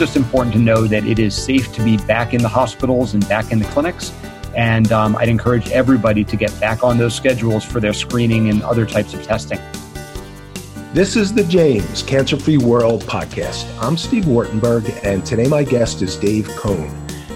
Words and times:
just 0.00 0.16
important 0.16 0.50
to 0.54 0.58
know 0.58 0.86
that 0.86 1.04
it 1.04 1.18
is 1.18 1.34
safe 1.34 1.70
to 1.74 1.84
be 1.84 1.98
back 1.98 2.32
in 2.32 2.40
the 2.40 2.48
hospitals 2.48 3.12
and 3.12 3.28
back 3.28 3.52
in 3.52 3.58
the 3.58 3.66
clinics. 3.66 4.14
And 4.56 4.90
um, 4.92 5.14
I'd 5.16 5.28
encourage 5.28 5.68
everybody 5.72 6.24
to 6.24 6.36
get 6.36 6.58
back 6.58 6.82
on 6.82 6.96
those 6.96 7.14
schedules 7.14 7.66
for 7.66 7.80
their 7.80 7.92
screening 7.92 8.48
and 8.48 8.62
other 8.62 8.86
types 8.86 9.12
of 9.12 9.22
testing. 9.22 9.60
This 10.94 11.16
is 11.16 11.34
the 11.34 11.44
James 11.44 12.02
Cancer 12.02 12.38
Free 12.38 12.56
World 12.56 13.02
podcast. 13.02 13.70
I'm 13.78 13.98
Steve 13.98 14.24
Wartenberg, 14.24 15.04
and 15.04 15.24
today 15.26 15.46
my 15.48 15.64
guest 15.64 16.00
is 16.00 16.16
Dave 16.16 16.48
Cohn. 16.56 16.90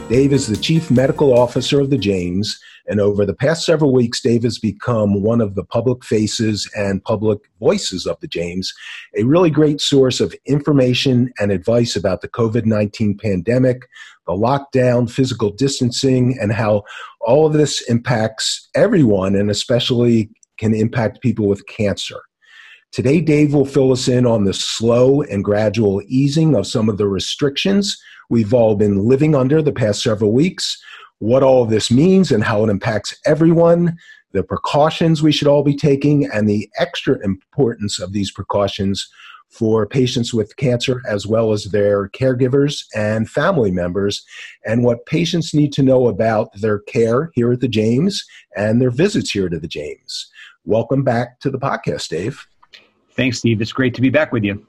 Dave 0.09 0.33
is 0.33 0.47
the 0.47 0.57
Chief 0.57 0.91
Medical 0.91 1.39
Officer 1.39 1.83
of 1.83 1.91
the 1.91 1.99
James, 1.99 2.59
and 2.87 3.01
over 3.01 3.25
the 3.25 3.35
past 3.35 3.65
several 3.65 3.93
weeks, 3.93 4.21
Dave 4.21 4.43
has 4.43 4.59
become 4.59 5.23
one 5.23 5.41
of 5.41 5.55
the 5.55 5.65
public 5.65 6.05
faces 6.05 6.71
and 6.77 7.03
public 7.03 7.39
voices 7.59 8.07
of 8.07 8.21
the 8.21 8.29
James, 8.29 8.73
a 9.17 9.23
really 9.25 9.51
great 9.51 9.81
source 9.81 10.21
of 10.21 10.35
information 10.47 11.33
and 11.41 11.51
advice 11.51 11.97
about 11.97 12.21
the 12.21 12.29
COVID 12.29 12.67
19 12.67 13.17
pandemic, 13.17 13.89
the 14.27 14.33
lockdown, 14.33 15.11
physical 15.11 15.51
distancing, 15.51 16.39
and 16.41 16.53
how 16.53 16.83
all 17.21 17.47
of 17.47 17.55
this 17.55 17.81
impacts 17.89 18.69
everyone, 18.75 19.35
and 19.35 19.51
especially 19.51 20.31
can 20.59 20.75
impact 20.75 21.23
people 21.23 21.47
with 21.47 21.67
cancer. 21.67 22.21
Today, 22.93 23.21
Dave 23.21 23.55
will 23.55 23.67
fill 23.67 23.91
us 23.91 24.07
in 24.07 24.25
on 24.25 24.45
the 24.45 24.55
slow 24.55 25.23
and 25.23 25.43
gradual 25.43 26.01
easing 26.07 26.55
of 26.55 26.67
some 26.67 26.89
of 26.89 26.97
the 26.97 27.09
restrictions 27.09 27.99
we've 28.31 28.55
all 28.55 28.77
been 28.77 29.09
living 29.09 29.35
under 29.35 29.61
the 29.61 29.73
past 29.73 30.03
several 30.03 30.33
weeks, 30.33 30.81
what 31.25 31.43
all 31.43 31.63
of 31.63 31.71
this 31.71 31.91
means 31.91 32.31
and 32.31 32.45
how 32.45 32.63
it 32.63 32.69
impacts 32.69 33.19
everyone, 33.25 33.97
the 34.33 34.43
precautions 34.43 35.23
we 35.23 35.33
should 35.33 35.49
all 35.49 35.63
be 35.63 35.75
taking, 35.75 36.27
and 36.27 36.47
the 36.47 36.69
extra 36.79 37.19
importance 37.25 37.99
of 37.99 38.13
these 38.13 38.31
precautions 38.31 39.09
for 39.49 39.87
patients 39.87 40.35
with 40.35 40.55
cancer 40.57 41.01
as 41.09 41.27
well 41.27 41.53
as 41.53 41.65
their 41.65 42.11
caregivers 42.11 42.85
and 42.95 43.31
family 43.31 43.71
members, 43.71 44.23
and 44.67 44.85
what 44.85 45.07
patients 45.07 45.55
need 45.55 45.73
to 45.73 45.83
know 45.83 46.09
about 46.09 46.51
their 46.61 46.81
care 46.81 47.31
here 47.33 47.53
at 47.53 47.61
the 47.61 47.69
James 47.69 48.23
and 48.55 48.79
their 48.79 48.91
visits 48.91 49.31
here 49.31 49.49
to 49.49 49.59
the 49.59 49.67
James. 49.67 50.31
Welcome 50.67 51.05
back 51.05 51.41
to 51.41 51.51
the 51.51 51.59
podcast, 51.59 52.07
Dave. 52.09 52.47
Thanks, 53.13 53.39
Steve. 53.39 53.63
It's 53.63 53.73
great 53.73 53.95
to 53.95 54.03
be 54.03 54.11
back 54.11 54.31
with 54.31 54.45
you. 54.45 54.67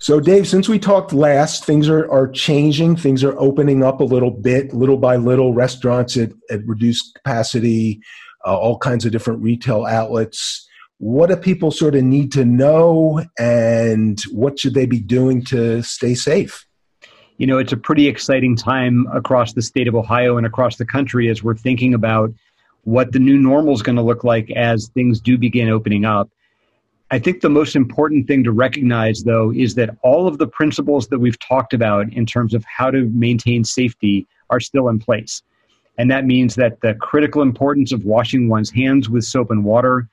So, 0.00 0.20
Dave, 0.20 0.46
since 0.46 0.68
we 0.68 0.78
talked 0.78 1.12
last, 1.12 1.64
things 1.64 1.88
are, 1.88 2.08
are 2.10 2.28
changing. 2.28 2.96
Things 2.96 3.24
are 3.24 3.38
opening 3.38 3.82
up 3.82 4.00
a 4.00 4.04
little 4.04 4.30
bit, 4.30 4.72
little 4.72 4.96
by 4.96 5.16
little. 5.16 5.54
Restaurants 5.54 6.16
at, 6.16 6.30
at 6.50 6.64
reduced 6.66 7.14
capacity, 7.16 8.00
uh, 8.46 8.56
all 8.56 8.78
kinds 8.78 9.04
of 9.04 9.10
different 9.10 9.42
retail 9.42 9.86
outlets. 9.86 10.68
What 10.98 11.30
do 11.30 11.36
people 11.36 11.72
sort 11.72 11.96
of 11.96 12.04
need 12.04 12.30
to 12.32 12.44
know, 12.44 13.24
and 13.38 14.20
what 14.30 14.60
should 14.60 14.74
they 14.74 14.86
be 14.86 15.00
doing 15.00 15.44
to 15.46 15.82
stay 15.82 16.14
safe? 16.14 16.64
You 17.38 17.48
know, 17.48 17.58
it's 17.58 17.72
a 17.72 17.76
pretty 17.76 18.06
exciting 18.06 18.56
time 18.56 19.06
across 19.12 19.52
the 19.52 19.62
state 19.62 19.88
of 19.88 19.96
Ohio 19.96 20.36
and 20.36 20.46
across 20.46 20.76
the 20.76 20.86
country 20.86 21.28
as 21.28 21.42
we're 21.42 21.56
thinking 21.56 21.92
about 21.94 22.32
what 22.82 23.12
the 23.12 23.18
new 23.18 23.36
normal 23.36 23.74
is 23.74 23.82
going 23.82 23.96
to 23.96 24.02
look 24.02 24.24
like 24.24 24.50
as 24.52 24.88
things 24.94 25.20
do 25.20 25.38
begin 25.38 25.68
opening 25.68 26.04
up. 26.04 26.30
I 27.10 27.18
think 27.18 27.40
the 27.40 27.48
most 27.48 27.74
important 27.74 28.26
thing 28.26 28.44
to 28.44 28.52
recognize, 28.52 29.22
though, 29.22 29.50
is 29.50 29.74
that 29.76 29.96
all 30.02 30.28
of 30.28 30.36
the 30.36 30.46
principles 30.46 31.08
that 31.08 31.18
we've 31.18 31.38
talked 31.38 31.72
about 31.72 32.12
in 32.12 32.26
terms 32.26 32.52
of 32.52 32.64
how 32.64 32.90
to 32.90 33.04
maintain 33.14 33.64
safety 33.64 34.26
are 34.50 34.60
still 34.60 34.88
in 34.88 34.98
place. 34.98 35.42
And 35.96 36.10
that 36.10 36.26
means 36.26 36.54
that 36.56 36.80
the 36.82 36.94
critical 36.94 37.40
importance 37.40 37.92
of 37.92 38.04
washing 38.04 38.48
one's 38.48 38.70
hands 38.70 39.08
with 39.08 39.24
soap 39.24 39.50
and 39.50 39.64
water, 39.64 40.08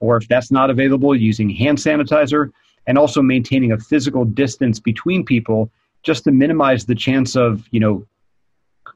or 0.00 0.16
if 0.16 0.26
that's 0.26 0.50
not 0.50 0.70
available, 0.70 1.14
using 1.14 1.48
hand 1.48 1.78
sanitizer, 1.78 2.50
and 2.86 2.98
also 2.98 3.22
maintaining 3.22 3.70
a 3.72 3.78
physical 3.78 4.24
distance 4.24 4.80
between 4.80 5.24
people 5.24 5.70
just 6.02 6.24
to 6.24 6.32
minimize 6.32 6.84
the 6.84 6.94
chance 6.94 7.36
of, 7.36 7.66
you 7.70 7.78
know, 7.78 8.04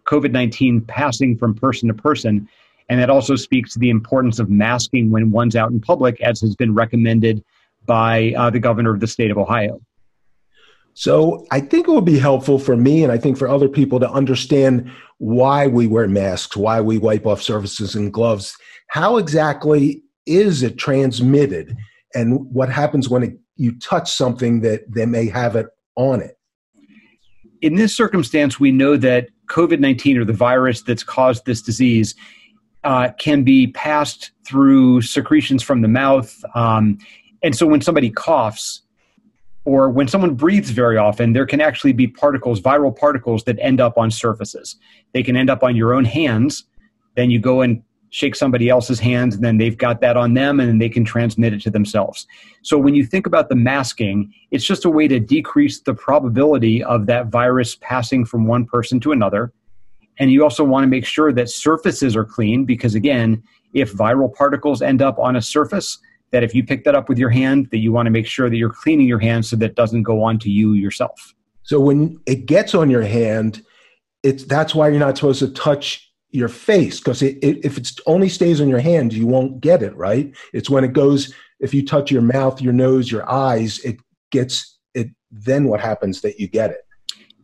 COVID 0.06 0.32
19 0.32 0.80
passing 0.82 1.36
from 1.36 1.54
person 1.54 1.88
to 1.88 1.94
person 1.94 2.48
and 2.88 3.00
that 3.00 3.10
also 3.10 3.36
speaks 3.36 3.72
to 3.72 3.78
the 3.78 3.90
importance 3.90 4.38
of 4.38 4.50
masking 4.50 5.10
when 5.10 5.30
one's 5.30 5.56
out 5.56 5.70
in 5.70 5.80
public, 5.80 6.20
as 6.20 6.40
has 6.40 6.54
been 6.54 6.74
recommended 6.74 7.42
by 7.86 8.34
uh, 8.36 8.50
the 8.50 8.60
governor 8.60 8.92
of 8.92 9.00
the 9.00 9.06
state 9.06 9.30
of 9.30 9.38
Ohio. 9.38 9.80
So 10.94 11.44
I 11.50 11.60
think 11.60 11.88
it 11.88 11.90
would 11.90 12.04
be 12.04 12.18
helpful 12.18 12.58
for 12.58 12.76
me 12.76 13.02
and 13.02 13.10
I 13.10 13.18
think 13.18 13.36
for 13.36 13.48
other 13.48 13.68
people 13.68 13.98
to 14.00 14.10
understand 14.10 14.90
why 15.18 15.66
we 15.66 15.86
wear 15.86 16.06
masks, 16.06 16.56
why 16.56 16.80
we 16.80 16.98
wipe 16.98 17.26
off 17.26 17.42
surfaces 17.42 17.96
and 17.96 18.12
gloves. 18.12 18.56
How 18.88 19.16
exactly 19.16 20.02
is 20.24 20.62
it 20.62 20.78
transmitted 20.78 21.76
and 22.14 22.46
what 22.52 22.68
happens 22.68 23.08
when 23.08 23.24
it, 23.24 23.38
you 23.56 23.76
touch 23.80 24.12
something 24.12 24.60
that, 24.60 24.82
that 24.94 25.08
may 25.08 25.26
have 25.28 25.56
it 25.56 25.66
on 25.96 26.20
it? 26.20 26.38
In 27.60 27.74
this 27.74 27.96
circumstance, 27.96 28.60
we 28.60 28.70
know 28.70 28.96
that 28.96 29.30
COVID 29.50 29.80
19 29.80 30.18
or 30.18 30.24
the 30.24 30.32
virus 30.32 30.82
that's 30.82 31.02
caused 31.02 31.44
this 31.44 31.60
disease 31.60 32.14
uh, 32.84 33.10
can 33.18 33.42
be 33.42 33.68
passed 33.68 34.30
through 34.46 35.02
secretions 35.02 35.62
from 35.62 35.82
the 35.82 35.88
mouth. 35.88 36.44
Um, 36.54 36.98
and 37.42 37.56
so 37.56 37.66
when 37.66 37.80
somebody 37.80 38.10
coughs 38.10 38.82
or 39.64 39.88
when 39.88 40.08
someone 40.08 40.34
breathes 40.34 40.70
very 40.70 40.98
often, 40.98 41.32
there 41.32 41.46
can 41.46 41.60
actually 41.60 41.92
be 41.92 42.06
particles, 42.06 42.60
viral 42.60 42.96
particles, 42.96 43.44
that 43.44 43.58
end 43.60 43.80
up 43.80 43.96
on 43.96 44.10
surfaces. 44.10 44.76
They 45.12 45.22
can 45.22 45.36
end 45.36 45.48
up 45.48 45.62
on 45.62 45.74
your 45.74 45.94
own 45.94 46.04
hands. 46.04 46.64
Then 47.16 47.30
you 47.30 47.38
go 47.38 47.62
and 47.62 47.82
shake 48.10 48.36
somebody 48.36 48.68
else's 48.68 49.00
hands, 49.00 49.34
and 49.34 49.42
then 49.42 49.58
they've 49.58 49.76
got 49.76 50.00
that 50.00 50.16
on 50.16 50.34
them, 50.34 50.60
and 50.60 50.80
they 50.80 50.88
can 50.88 51.04
transmit 51.04 51.52
it 51.52 51.60
to 51.62 51.70
themselves. 51.70 52.26
So 52.62 52.78
when 52.78 52.94
you 52.94 53.04
think 53.04 53.26
about 53.26 53.48
the 53.48 53.56
masking, 53.56 54.32
it's 54.52 54.64
just 54.64 54.84
a 54.84 54.90
way 54.90 55.08
to 55.08 55.18
decrease 55.18 55.80
the 55.80 55.94
probability 55.94 56.84
of 56.84 57.06
that 57.06 57.26
virus 57.26 57.76
passing 57.80 58.24
from 58.24 58.46
one 58.46 58.66
person 58.66 59.00
to 59.00 59.12
another 59.12 59.52
and 60.18 60.30
you 60.30 60.42
also 60.42 60.64
want 60.64 60.84
to 60.84 60.88
make 60.88 61.04
sure 61.04 61.32
that 61.32 61.50
surfaces 61.50 62.14
are 62.16 62.24
clean 62.24 62.64
because, 62.64 62.94
again, 62.94 63.42
if 63.72 63.92
viral 63.92 64.32
particles 64.32 64.82
end 64.82 65.02
up 65.02 65.18
on 65.18 65.36
a 65.36 65.42
surface, 65.42 65.98
that 66.30 66.42
if 66.42 66.54
you 66.54 66.64
pick 66.64 66.84
that 66.84 66.94
up 66.94 67.08
with 67.08 67.18
your 67.18 67.30
hand, 67.30 67.68
that 67.70 67.78
you 67.78 67.92
want 67.92 68.06
to 68.06 68.10
make 68.10 68.26
sure 68.26 68.48
that 68.48 68.56
you're 68.56 68.72
cleaning 68.72 69.06
your 69.06 69.18
hands 69.18 69.48
so 69.48 69.56
that 69.56 69.66
it 69.66 69.76
doesn't 69.76 70.02
go 70.02 70.22
on 70.22 70.38
to 70.40 70.50
you 70.50 70.72
yourself. 70.72 71.34
So 71.62 71.80
when 71.80 72.20
it 72.26 72.46
gets 72.46 72.74
on 72.74 72.90
your 72.90 73.02
hand, 73.02 73.62
it's 74.22 74.44
that's 74.44 74.74
why 74.74 74.88
you're 74.88 74.98
not 74.98 75.16
supposed 75.16 75.40
to 75.40 75.48
touch 75.48 76.12
your 76.30 76.48
face 76.48 76.98
because 76.98 77.22
it, 77.22 77.38
it, 77.42 77.64
if 77.64 77.78
it 77.78 77.90
only 78.06 78.28
stays 78.28 78.60
on 78.60 78.68
your 78.68 78.80
hand, 78.80 79.12
you 79.12 79.26
won't 79.26 79.60
get 79.60 79.82
it 79.82 79.94
right. 79.96 80.34
It's 80.52 80.68
when 80.68 80.84
it 80.84 80.92
goes 80.92 81.32
if 81.60 81.72
you 81.72 81.84
touch 81.84 82.10
your 82.10 82.22
mouth, 82.22 82.60
your 82.60 82.72
nose, 82.72 83.10
your 83.10 83.30
eyes, 83.30 83.78
it 83.80 83.96
gets 84.30 84.78
it. 84.94 85.08
Then 85.30 85.64
what 85.68 85.80
happens 85.80 86.20
that 86.22 86.40
you 86.40 86.48
get 86.48 86.70
it? 86.70 86.83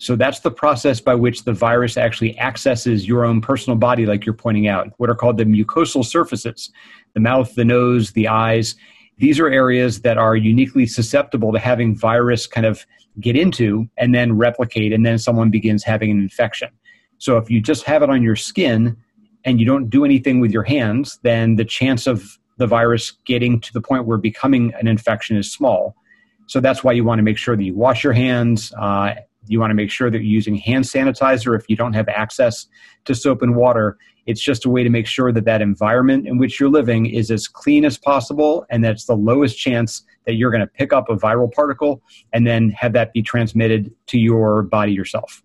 So 0.00 0.16
that's 0.16 0.40
the 0.40 0.50
process 0.50 0.98
by 0.98 1.14
which 1.14 1.44
the 1.44 1.52
virus 1.52 1.98
actually 1.98 2.38
accesses 2.38 3.06
your 3.06 3.22
own 3.22 3.42
personal 3.42 3.76
body, 3.76 4.06
like 4.06 4.24
you're 4.24 4.34
pointing 4.34 4.66
out, 4.66 4.88
what 4.96 5.10
are 5.10 5.14
called 5.14 5.36
the 5.36 5.44
mucosal 5.44 6.04
surfaces 6.04 6.70
the 7.12 7.20
mouth, 7.20 7.54
the 7.54 7.64
nose, 7.64 8.12
the 8.12 8.28
eyes. 8.28 8.76
These 9.18 9.38
are 9.40 9.48
areas 9.48 10.00
that 10.02 10.16
are 10.16 10.36
uniquely 10.36 10.86
susceptible 10.86 11.52
to 11.52 11.58
having 11.58 11.94
virus 11.94 12.46
kind 12.46 12.64
of 12.64 12.86
get 13.18 13.36
into 13.36 13.90
and 13.98 14.14
then 14.14 14.38
replicate, 14.38 14.92
and 14.92 15.04
then 15.04 15.18
someone 15.18 15.50
begins 15.50 15.84
having 15.84 16.10
an 16.10 16.18
infection. 16.18 16.70
So 17.18 17.36
if 17.36 17.50
you 17.50 17.60
just 17.60 17.84
have 17.84 18.02
it 18.02 18.08
on 18.08 18.22
your 18.22 18.36
skin 18.36 18.96
and 19.44 19.60
you 19.60 19.66
don't 19.66 19.90
do 19.90 20.04
anything 20.04 20.40
with 20.40 20.50
your 20.50 20.62
hands, 20.62 21.18
then 21.24 21.56
the 21.56 21.64
chance 21.64 22.06
of 22.06 22.38
the 22.56 22.66
virus 22.66 23.10
getting 23.26 23.60
to 23.60 23.72
the 23.72 23.80
point 23.82 24.06
where 24.06 24.16
becoming 24.16 24.72
an 24.80 24.86
infection 24.86 25.36
is 25.36 25.52
small. 25.52 25.94
So 26.46 26.60
that's 26.60 26.82
why 26.82 26.92
you 26.92 27.04
want 27.04 27.18
to 27.18 27.22
make 27.22 27.36
sure 27.36 27.56
that 27.56 27.64
you 27.64 27.74
wash 27.74 28.02
your 28.02 28.14
hands. 28.14 28.72
Uh, 28.78 29.16
you 29.46 29.60
want 29.60 29.70
to 29.70 29.74
make 29.74 29.90
sure 29.90 30.10
that 30.10 30.18
you're 30.18 30.24
using 30.24 30.54
hand 30.54 30.84
sanitizer 30.84 31.58
if 31.58 31.68
you 31.68 31.76
don't 31.76 31.92
have 31.92 32.08
access 32.08 32.66
to 33.04 33.14
soap 33.14 33.42
and 33.42 33.56
water. 33.56 33.96
It's 34.26 34.40
just 34.40 34.64
a 34.64 34.70
way 34.70 34.82
to 34.82 34.90
make 34.90 35.06
sure 35.06 35.32
that 35.32 35.44
that 35.46 35.62
environment 35.62 36.28
in 36.28 36.38
which 36.38 36.60
you're 36.60 36.68
living 36.68 37.06
is 37.06 37.30
as 37.30 37.48
clean 37.48 37.84
as 37.84 37.98
possible 37.98 38.66
and 38.70 38.84
that's 38.84 39.06
the 39.06 39.16
lowest 39.16 39.58
chance 39.58 40.04
that 40.26 40.34
you're 40.34 40.50
going 40.50 40.60
to 40.60 40.66
pick 40.66 40.92
up 40.92 41.08
a 41.08 41.16
viral 41.16 41.50
particle 41.50 42.02
and 42.32 42.46
then 42.46 42.70
have 42.70 42.92
that 42.92 43.12
be 43.12 43.22
transmitted 43.22 43.92
to 44.06 44.18
your 44.18 44.62
body 44.62 44.92
yourself. 44.92 45.42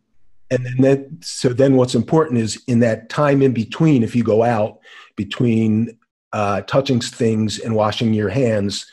And 0.51 0.65
then 0.65 0.77
that, 0.81 1.07
so 1.21 1.49
then 1.49 1.75
what's 1.75 1.95
important 1.95 2.39
is 2.39 2.61
in 2.67 2.79
that 2.79 3.09
time 3.09 3.41
in 3.41 3.53
between, 3.53 4.03
if 4.03 4.15
you 4.15 4.23
go 4.23 4.43
out 4.43 4.79
between 5.15 5.97
uh, 6.33 6.61
touching 6.61 6.99
things 6.99 7.59
and 7.59 7.75
washing 7.75 8.13
your 8.13 8.29
hands, 8.29 8.85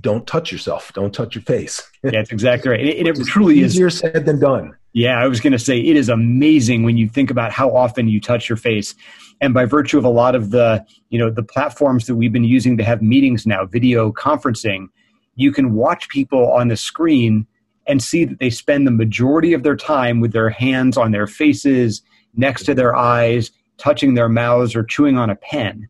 don't 0.00 0.26
touch 0.26 0.50
yourself. 0.50 0.92
Don't 0.92 1.14
touch 1.14 1.34
your 1.34 1.42
face. 1.42 1.82
yeah, 2.02 2.10
that's 2.12 2.30
exactly 2.30 2.70
right. 2.70 2.80
It, 2.80 3.06
it, 3.06 3.18
it 3.18 3.26
truly 3.26 3.54
easier 3.60 3.86
is 3.86 3.96
easier 3.96 4.12
said 4.12 4.26
than 4.26 4.40
done. 4.40 4.76
Yeah, 4.92 5.18
I 5.18 5.26
was 5.26 5.40
going 5.40 5.52
to 5.52 5.58
say 5.58 5.78
it 5.78 5.96
is 5.96 6.08
amazing 6.08 6.84
when 6.84 6.96
you 6.96 7.08
think 7.08 7.30
about 7.30 7.52
how 7.52 7.74
often 7.74 8.08
you 8.08 8.20
touch 8.20 8.48
your 8.48 8.56
face, 8.56 8.94
and 9.40 9.52
by 9.52 9.64
virtue 9.64 9.98
of 9.98 10.04
a 10.04 10.10
lot 10.10 10.34
of 10.34 10.50
the 10.50 10.84
you 11.10 11.18
know 11.18 11.30
the 11.30 11.42
platforms 11.42 12.06
that 12.06 12.14
we've 12.16 12.32
been 12.32 12.44
using 12.44 12.76
to 12.78 12.84
have 12.84 13.02
meetings 13.02 13.46
now, 13.46 13.64
video 13.64 14.12
conferencing, 14.12 14.86
you 15.34 15.52
can 15.52 15.74
watch 15.74 16.08
people 16.08 16.52
on 16.52 16.68
the 16.68 16.76
screen 16.76 17.46
and 17.86 18.02
see 18.02 18.24
that 18.24 18.38
they 18.38 18.50
spend 18.50 18.86
the 18.86 18.92
majority 18.92 19.52
of 19.52 19.62
their 19.62 19.76
time 19.76 20.20
with 20.20 20.32
their 20.32 20.48
hands 20.48 20.96
on 20.96 21.10
their 21.10 21.26
faces, 21.26 22.02
next 22.34 22.64
to 22.64 22.74
their 22.74 22.94
eyes, 22.94 23.50
touching 23.78 24.14
their 24.14 24.28
mouths, 24.28 24.74
or 24.74 24.82
chewing 24.82 25.18
on 25.18 25.28
a 25.28 25.36
pen. 25.36 25.88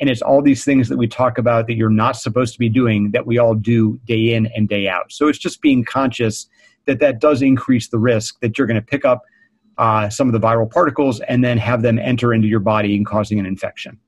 And 0.00 0.10
it's 0.10 0.22
all 0.22 0.42
these 0.42 0.64
things 0.64 0.88
that 0.88 0.96
we 0.96 1.06
talk 1.08 1.38
about 1.38 1.66
that 1.66 1.74
you're 1.74 1.88
not 1.88 2.16
supposed 2.16 2.52
to 2.52 2.58
be 2.58 2.68
doing 2.68 3.10
that 3.12 3.26
we 3.26 3.38
all 3.38 3.54
do 3.54 3.98
day 4.04 4.34
in 4.34 4.46
and 4.54 4.68
day 4.68 4.88
out. 4.88 5.10
So 5.10 5.28
it's 5.28 5.38
just 5.38 5.60
being 5.60 5.84
conscious 5.84 6.48
that 6.86 7.00
that 7.00 7.20
does 7.20 7.42
increase 7.42 7.88
the 7.88 7.98
risk 7.98 8.38
that 8.40 8.58
you're 8.58 8.66
going 8.66 8.80
to 8.80 8.86
pick 8.86 9.04
up 9.04 9.22
uh, 9.78 10.08
some 10.08 10.28
of 10.28 10.32
the 10.32 10.40
viral 10.40 10.70
particles 10.70 11.20
and 11.20 11.44
then 11.44 11.58
have 11.58 11.82
them 11.82 11.98
enter 11.98 12.32
into 12.32 12.48
your 12.48 12.60
body 12.60 12.96
and 12.96 13.04
causing 13.04 13.38
an 13.38 13.46
infection. 13.46 13.98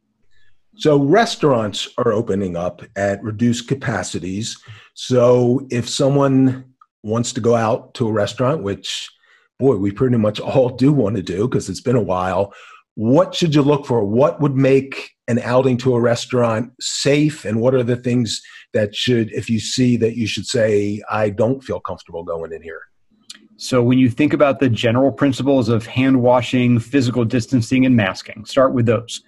So 0.77 1.03
restaurants 1.03 1.89
are 1.99 2.13
opening 2.13 2.57
up 2.57 2.83
at 2.95 3.23
reduced 3.23 3.67
capacities. 3.67 4.57
So 4.95 5.67
if 5.71 5.89
someone 5.89 6.73
wants 7.03 7.33
to 7.33 7.41
go 7.41 7.57
out 7.57 7.95
to 7.95 8.09
a 8.09 8.13
restaurant, 8.13 8.63
which 8.63 9.11
boy, 9.59 9.77
we 9.77 9.91
pretty 9.91 10.17
much 10.17 10.39
all 10.41 10.69
do 10.77 10.93
want 10.93 11.17
to 11.17 11.23
do 11.23 11.49
because 11.49 11.69
it's 11.69 11.81
been 11.81 11.97
a 11.97 12.03
while, 12.03 12.55
what 12.99 13.33
should 13.33 13.55
you 13.55 13.63
look 13.63 13.87
for? 13.87 14.03
What 14.03 14.41
would 14.41 14.57
make 14.57 15.13
an 15.29 15.39
outing 15.45 15.77
to 15.77 15.95
a 15.95 16.01
restaurant 16.01 16.73
safe? 16.81 17.45
And 17.45 17.61
what 17.61 17.73
are 17.73 17.85
the 17.85 17.95
things 17.95 18.43
that 18.75 18.93
should, 18.93 19.31
if 19.31 19.49
you 19.49 19.61
see 19.61 19.97
that 19.99 20.17
you 20.17 20.27
should 20.27 20.47
say, 20.47 21.01
I 21.09 21.31
don't 21.31 21.63
feel 21.63 21.79
comfortable 21.79 22.25
going 22.25 22.53
in 22.53 22.61
here? 22.61 22.81
So, 23.57 23.85
when 23.85 23.99
you 23.99 24.11
think 24.11 24.33
about 24.33 24.59
the 24.59 24.69
general 24.69 25.13
principles 25.13 25.69
of 25.69 25.87
hand 25.87 26.23
washing, 26.23 26.81
physical 26.81 27.25
distancing, 27.25 27.87
and 27.87 27.95
masking, 27.95 28.45
start 28.45 28.75
with 28.75 28.87
those. 28.87 29.23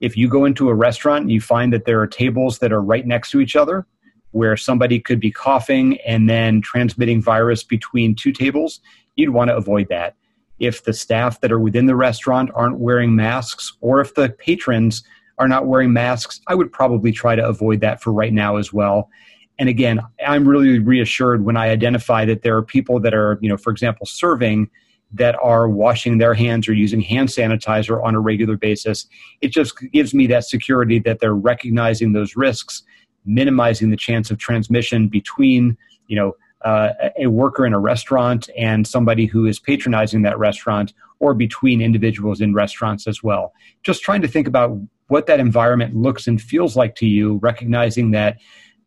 If 0.00 0.16
you 0.16 0.28
go 0.28 0.44
into 0.44 0.68
a 0.68 0.74
restaurant 0.74 1.22
and 1.22 1.32
you 1.32 1.40
find 1.40 1.72
that 1.72 1.84
there 1.84 2.00
are 2.00 2.06
tables 2.06 2.60
that 2.60 2.72
are 2.72 2.82
right 2.82 3.08
next 3.08 3.32
to 3.32 3.40
each 3.40 3.56
other, 3.56 3.88
where 4.30 4.56
somebody 4.56 5.00
could 5.00 5.18
be 5.18 5.32
coughing 5.32 5.98
and 6.06 6.30
then 6.30 6.60
transmitting 6.60 7.20
virus 7.20 7.64
between 7.64 8.14
two 8.14 8.30
tables, 8.30 8.78
you'd 9.16 9.30
want 9.30 9.48
to 9.48 9.56
avoid 9.56 9.88
that. 9.88 10.14
If 10.58 10.84
the 10.84 10.92
staff 10.92 11.40
that 11.40 11.52
are 11.52 11.60
within 11.60 11.86
the 11.86 11.96
restaurant 11.96 12.50
aren't 12.54 12.78
wearing 12.78 13.14
masks, 13.14 13.72
or 13.80 14.00
if 14.00 14.14
the 14.14 14.30
patrons 14.30 15.02
are 15.38 15.48
not 15.48 15.66
wearing 15.66 15.92
masks, 15.92 16.40
I 16.48 16.54
would 16.54 16.72
probably 16.72 17.12
try 17.12 17.36
to 17.36 17.46
avoid 17.46 17.80
that 17.80 18.02
for 18.02 18.12
right 18.12 18.32
now 18.32 18.56
as 18.56 18.72
well. 18.72 19.10
And 19.58 19.68
again, 19.68 20.00
I'm 20.26 20.46
really 20.46 20.78
reassured 20.78 21.44
when 21.44 21.56
I 21.56 21.70
identify 21.70 22.24
that 22.26 22.42
there 22.42 22.56
are 22.56 22.62
people 22.62 23.00
that 23.00 23.14
are, 23.14 23.38
you 23.40 23.48
know, 23.48 23.56
for 23.56 23.70
example, 23.70 24.06
serving 24.06 24.70
that 25.12 25.36
are 25.42 25.68
washing 25.68 26.18
their 26.18 26.34
hands 26.34 26.68
or 26.68 26.74
using 26.74 27.00
hand 27.00 27.28
sanitizer 27.28 28.02
on 28.02 28.14
a 28.14 28.20
regular 28.20 28.56
basis. 28.56 29.06
It 29.40 29.48
just 29.48 29.78
gives 29.92 30.12
me 30.12 30.26
that 30.26 30.44
security 30.44 30.98
that 31.00 31.20
they're 31.20 31.34
recognizing 31.34 32.12
those 32.12 32.36
risks, 32.36 32.82
minimizing 33.24 33.90
the 33.90 33.96
chance 33.96 34.30
of 34.30 34.38
transmission 34.38 35.08
between, 35.08 35.76
you 36.08 36.16
know, 36.16 36.32
uh, 36.62 36.90
a 37.18 37.26
worker 37.26 37.66
in 37.66 37.72
a 37.72 37.78
restaurant 37.78 38.48
and 38.56 38.86
somebody 38.86 39.26
who 39.26 39.46
is 39.46 39.58
patronizing 39.58 40.22
that 40.22 40.38
restaurant 40.38 40.92
or 41.18 41.34
between 41.34 41.80
individuals 41.80 42.40
in 42.40 42.54
restaurants 42.54 43.06
as 43.06 43.22
well. 43.22 43.52
Just 43.82 44.02
trying 44.02 44.22
to 44.22 44.28
think 44.28 44.48
about 44.48 44.78
what 45.08 45.26
that 45.26 45.40
environment 45.40 45.94
looks 45.94 46.26
and 46.26 46.40
feels 46.40 46.76
like 46.76 46.94
to 46.96 47.06
you, 47.06 47.38
recognizing 47.42 48.10
that 48.10 48.38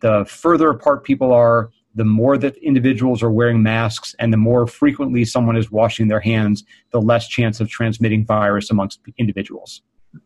the 0.02 0.26
further 0.26 0.70
apart 0.70 1.04
people 1.04 1.32
are, 1.32 1.70
the 1.96 2.06
more 2.06 2.38
that 2.38 2.56
individuals 2.58 3.24
are 3.24 3.32
wearing 3.32 3.64
masks 3.64 4.16
and 4.20 4.32
the 4.32 4.38
more 4.38 4.68
frequently 4.68 5.26
someone 5.26 5.58
is 5.58 5.72
washing 5.72 6.08
their 6.08 6.20
hands, 6.20 6.64
the 6.92 7.02
less 7.02 7.28
chance 7.28 7.60
of 7.60 7.70
transmitting 7.70 8.26
virus 8.26 8.70
amongst 8.70 9.00
individuals. 9.18 9.82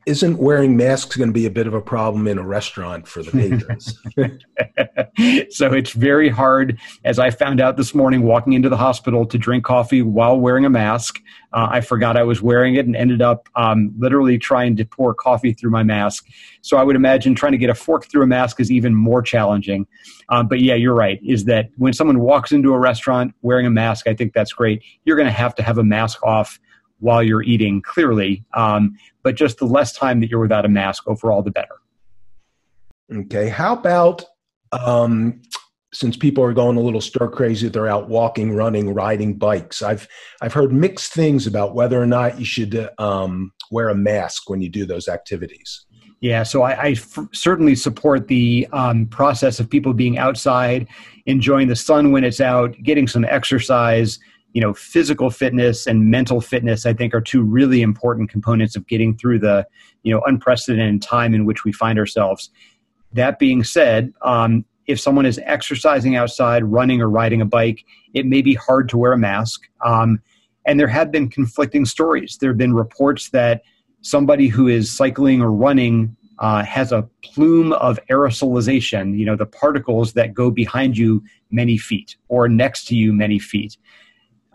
Isn't 0.05 0.37
wearing 0.37 0.77
masks 0.77 1.17
going 1.17 1.29
to 1.29 1.33
be 1.33 1.45
a 1.45 1.49
bit 1.49 1.67
of 1.67 1.73
a 1.73 1.81
problem 1.81 2.25
in 2.27 2.37
a 2.37 2.45
restaurant 2.45 3.05
for 3.05 3.21
the 3.21 3.31
patrons? 3.31 3.99
so 5.53 5.73
it's 5.73 5.91
very 5.91 6.29
hard, 6.29 6.79
as 7.03 7.19
I 7.19 7.29
found 7.29 7.59
out 7.59 7.75
this 7.75 7.93
morning 7.93 8.23
walking 8.23 8.53
into 8.53 8.69
the 8.69 8.77
hospital, 8.77 9.25
to 9.25 9.37
drink 9.37 9.65
coffee 9.65 10.01
while 10.01 10.39
wearing 10.39 10.63
a 10.63 10.69
mask. 10.69 11.19
Uh, 11.51 11.67
I 11.69 11.81
forgot 11.81 12.15
I 12.15 12.23
was 12.23 12.41
wearing 12.41 12.75
it 12.75 12.85
and 12.85 12.95
ended 12.95 13.21
up 13.21 13.49
um, 13.55 13.93
literally 13.97 14.37
trying 14.37 14.77
to 14.77 14.85
pour 14.85 15.13
coffee 15.13 15.51
through 15.51 15.71
my 15.71 15.83
mask. 15.83 16.27
So 16.61 16.77
I 16.77 16.83
would 16.83 16.95
imagine 16.95 17.35
trying 17.35 17.51
to 17.51 17.57
get 17.57 17.69
a 17.69 17.75
fork 17.75 18.05
through 18.05 18.23
a 18.23 18.27
mask 18.27 18.61
is 18.61 18.71
even 18.71 18.95
more 18.95 19.21
challenging. 19.21 19.85
Um, 20.29 20.47
but 20.47 20.61
yeah, 20.61 20.75
you're 20.75 20.95
right. 20.95 21.19
Is 21.23 21.43
that 21.45 21.69
when 21.75 21.91
someone 21.91 22.19
walks 22.21 22.53
into 22.53 22.73
a 22.73 22.79
restaurant 22.79 23.35
wearing 23.41 23.65
a 23.65 23.71
mask, 23.71 24.07
I 24.07 24.13
think 24.13 24.33
that's 24.33 24.53
great. 24.53 24.81
You're 25.03 25.17
going 25.17 25.27
to 25.27 25.33
have 25.33 25.55
to 25.55 25.63
have 25.63 25.77
a 25.77 25.83
mask 25.83 26.23
off 26.23 26.57
while 27.03 27.21
you're 27.21 27.43
eating, 27.43 27.81
clearly. 27.81 28.45
Um, 28.53 28.97
but 29.23 29.35
just 29.35 29.57
the 29.57 29.65
less 29.65 29.91
time 29.91 30.21
that 30.21 30.29
you're 30.29 30.39
without 30.39 30.65
a 30.65 30.69
mask 30.69 31.03
overall, 31.07 31.41
the 31.43 31.51
better. 31.51 31.75
Okay. 33.13 33.49
How 33.49 33.73
about 33.73 34.23
um, 34.71 35.41
since 35.93 36.15
people 36.15 36.43
are 36.43 36.53
going 36.53 36.77
a 36.77 36.81
little 36.81 37.01
stir 37.01 37.27
crazy, 37.27 37.67
they're 37.67 37.87
out 37.87 38.09
walking, 38.09 38.55
running, 38.55 38.93
riding 38.93 39.35
bikes. 39.35 39.81
I've 39.81 40.07
I've 40.41 40.53
heard 40.53 40.71
mixed 40.71 41.13
things 41.13 41.45
about 41.45 41.75
whether 41.75 42.01
or 42.01 42.07
not 42.07 42.39
you 42.39 42.45
should 42.45 42.89
um, 42.97 43.51
wear 43.69 43.89
a 43.89 43.95
mask 43.95 44.49
when 44.49 44.61
you 44.61 44.69
do 44.69 44.85
those 44.85 45.07
activities. 45.07 45.85
Yeah, 46.21 46.43
so 46.43 46.61
I, 46.61 46.71
I 46.71 46.89
f- 46.91 47.27
certainly 47.33 47.75
support 47.75 48.29
the 48.29 48.65
um, 48.71 49.07
process 49.07 49.59
of 49.59 49.69
people 49.69 49.93
being 49.93 50.17
outside, 50.17 50.87
enjoying 51.25 51.67
the 51.67 51.75
sun 51.75 52.13
when 52.13 52.23
it's 52.23 52.39
out, 52.39 52.81
getting 52.81 53.09
some 53.09 53.25
exercise, 53.25 54.19
you 54.53 54.61
know 54.61 54.73
physical 54.73 55.29
fitness 55.29 55.87
and 55.87 56.09
mental 56.09 56.39
fitness 56.39 56.85
i 56.85 56.93
think 56.93 57.13
are 57.13 57.21
two 57.21 57.41
really 57.41 57.81
important 57.81 58.29
components 58.29 58.75
of 58.75 58.87
getting 58.87 59.17
through 59.17 59.39
the 59.39 59.65
you 60.03 60.13
know 60.13 60.21
unprecedented 60.25 61.01
time 61.01 61.33
in 61.33 61.45
which 61.45 61.63
we 61.63 61.71
find 61.71 61.97
ourselves. 61.97 62.49
That 63.13 63.39
being 63.39 63.63
said 63.63 64.13
um, 64.21 64.65
if 64.85 64.99
someone 64.99 65.25
is 65.25 65.39
exercising 65.43 66.15
outside 66.15 66.63
running 66.65 67.01
or 67.01 67.09
riding 67.09 67.41
a 67.41 67.45
bike 67.45 67.83
it 68.13 68.25
may 68.25 68.41
be 68.41 68.53
hard 68.53 68.89
to 68.89 68.97
wear 68.97 69.13
a 69.13 69.17
mask. 69.17 69.63
Um, 69.83 70.21
and 70.65 70.79
there 70.79 70.87
have 70.87 71.11
been 71.11 71.29
conflicting 71.29 71.83
stories. 71.83 72.37
There 72.39 72.51
have 72.51 72.57
been 72.57 72.73
reports 72.73 73.29
that 73.29 73.63
somebody 74.01 74.47
who 74.47 74.67
is 74.67 74.95
cycling 74.95 75.41
or 75.41 75.51
running 75.51 76.15
uh, 76.39 76.63
has 76.63 76.91
a 76.91 77.07
plume 77.23 77.73
of 77.73 77.99
aerosolization 78.09 79.17
you 79.17 79.25
know 79.25 79.35
the 79.35 79.45
particles 79.45 80.13
that 80.13 80.33
go 80.33 80.49
behind 80.49 80.97
you 80.97 81.23
many 81.51 81.77
feet 81.77 82.17
or 82.27 82.49
next 82.49 82.85
to 82.85 82.95
you 82.95 83.13
many 83.13 83.37
feet 83.37 83.77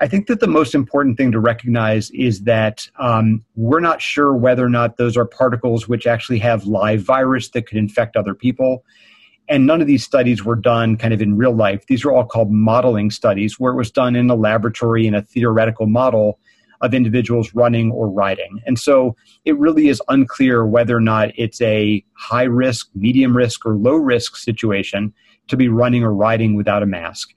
I 0.01 0.07
think 0.07 0.29
that 0.29 0.39
the 0.41 0.47
most 0.47 0.75
important 0.75 1.17
thing 1.17 1.33
to 1.33 1.41
recognize 1.41 2.11
is 2.11 2.43
that 2.43 2.89
um, 3.01 3.45
we're 3.57 3.81
not 3.81 4.01
sure 4.01 4.33
whether 4.33 4.65
or 4.65 4.69
not 4.69 4.97
those 4.97 5.17
are 5.17 5.25
particles 5.25 5.89
which 5.89 6.07
actually 6.07 6.39
have 6.39 6.67
live 6.67 7.03
virus 7.03 7.51
that 7.51 7.67
could 7.67 7.79
infect 7.79 8.17
other 8.17 8.35
people. 8.35 8.85
And 9.49 9.67
none 9.67 9.81
of 9.81 9.87
these 9.87 10.05
studies 10.05 10.45
were 10.45 10.55
done 10.55 10.97
kind 10.97 11.13
of 11.13 11.21
in 11.21 11.37
real 11.37 11.55
life. 11.55 11.87
These 11.87 12.05
are 12.05 12.13
all 12.13 12.25
called 12.25 12.53
modeling 12.53 13.11
studies, 13.11 13.59
where 13.59 13.73
it 13.73 13.77
was 13.77 13.91
done 13.91 14.15
in 14.15 14.31
a 14.31 14.37
laboratory 14.37 15.07
in 15.07 15.15
a 15.15 15.23
theoretical 15.23 15.87
model 15.87 16.39
of 16.81 16.95
individuals 16.95 17.53
running 17.55 17.91
or 17.91 18.09
riding. 18.09 18.61
And 18.67 18.79
so 18.79 19.17
it 19.45 19.59
really 19.59 19.89
is 19.89 20.01
unclear 20.09 20.65
whether 20.65 20.97
or 20.97 21.01
not 21.01 21.31
it's 21.37 21.61
a 21.61 22.05
high 22.13 22.45
risk, 22.45 22.89
medium 22.95 23.37
risk, 23.37 23.67
or 23.67 23.75
low 23.75 23.97
risk 23.97 24.37
situation 24.37 25.13
to 25.49 25.57
be 25.57 25.69
running 25.69 26.05
or 26.05 26.15
riding 26.15 26.55
without 26.55 26.83
a 26.83 26.87
mask. 26.87 27.31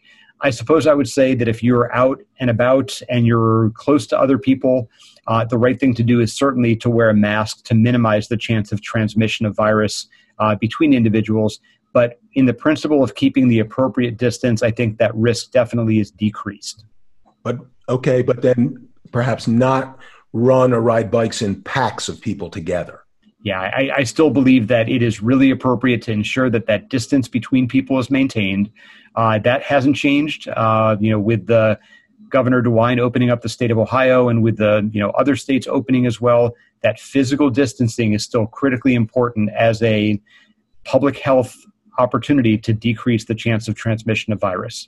I 0.44 0.50
suppose 0.50 0.88
I 0.88 0.94
would 0.94 1.08
say 1.08 1.36
that 1.36 1.48
if 1.48 1.62
you're 1.62 1.94
out 1.94 2.20
and 2.40 2.50
about 2.50 3.00
and 3.10 3.28
you're 3.28 3.72
close 3.76 4.08
to 4.08 4.20
other 4.20 4.38
people, 4.38 4.90
uh, 5.28 5.46
the 5.46 5.58
right 5.58 5.80
thing 5.80 5.94
to 5.96 6.04
do 6.04 6.20
is 6.20 6.34
certainly 6.34 6.76
to 6.78 6.90
wear 6.90 7.10
a 7.10 7.14
mask 7.14 7.64
to 7.66 7.76
minimize 7.76 8.28
the 8.28 8.38
chance 8.38 8.72
of 8.72 8.82
transmission 8.82 9.46
of 9.46 9.56
virus 9.56 10.08
uh, 10.40 10.56
between 10.56 10.94
individuals. 10.94 11.60
But 11.94 12.20
in 12.34 12.46
the 12.46 12.54
principle 12.54 13.04
of 13.04 13.16
keeping 13.16 13.50
the 13.50 13.60
appropriate 13.60 14.18
distance, 14.18 14.64
I 14.64 14.72
think 14.72 14.98
that 14.98 15.14
risk 15.14 15.52
definitely 15.52 16.00
is 16.00 16.10
decreased. 16.10 16.86
But 17.44 17.60
okay, 17.90 18.22
but 18.22 18.42
then 18.42 18.88
perhaps 19.12 19.48
not 19.48 20.00
run 20.34 20.74
or 20.74 20.82
ride 20.82 21.12
bikes 21.12 21.42
in 21.42 21.62
packs 21.62 22.10
of 22.10 22.22
people 22.22 22.50
together. 22.50 23.02
Yeah, 23.44 23.60
I, 23.60 23.92
I 23.98 24.04
still 24.04 24.30
believe 24.30 24.68
that 24.68 24.88
it 24.88 25.02
is 25.02 25.22
really 25.22 25.50
appropriate 25.50 26.04
to 26.04 26.12
ensure 26.12 26.50
that 26.52 26.68
that 26.68 26.90
distance 26.90 27.28
between 27.28 27.68
people 27.68 27.98
is 27.98 28.12
maintained. 28.12 28.72
Uh, 29.16 29.40
that 29.40 29.64
hasn't 29.64 29.96
changed. 29.96 30.48
Uh, 30.48 30.96
you 31.00 31.10
know, 31.10 31.20
with 31.20 31.48
the 31.48 31.80
Governor 32.30 32.62
DeWine 32.62 33.00
opening 33.00 33.30
up 33.30 33.42
the 33.42 33.50
state 33.50 33.72
of 33.72 33.78
Ohio 33.78 34.30
and 34.30 34.44
with 34.44 34.58
the 34.58 34.90
you 34.94 35.00
know 35.00 35.10
other 35.12 35.36
states 35.36 35.68
opening 35.68 36.06
as 36.06 36.22
well, 36.22 36.56
that 36.82 37.00
physical 37.00 37.50
distancing 37.50 38.14
is 38.14 38.24
still 38.24 38.46
critically 38.46 38.94
important 38.94 39.50
as 39.52 39.82
a 39.82 40.22
public 40.84 41.18
health 41.18 41.56
opportunity 42.00 42.58
to 42.58 42.74
decrease 42.74 43.26
the 43.26 43.36
chance 43.36 43.68
of 43.68 43.76
transmission 43.76 44.34
of 44.34 44.40
virus. 44.40 44.88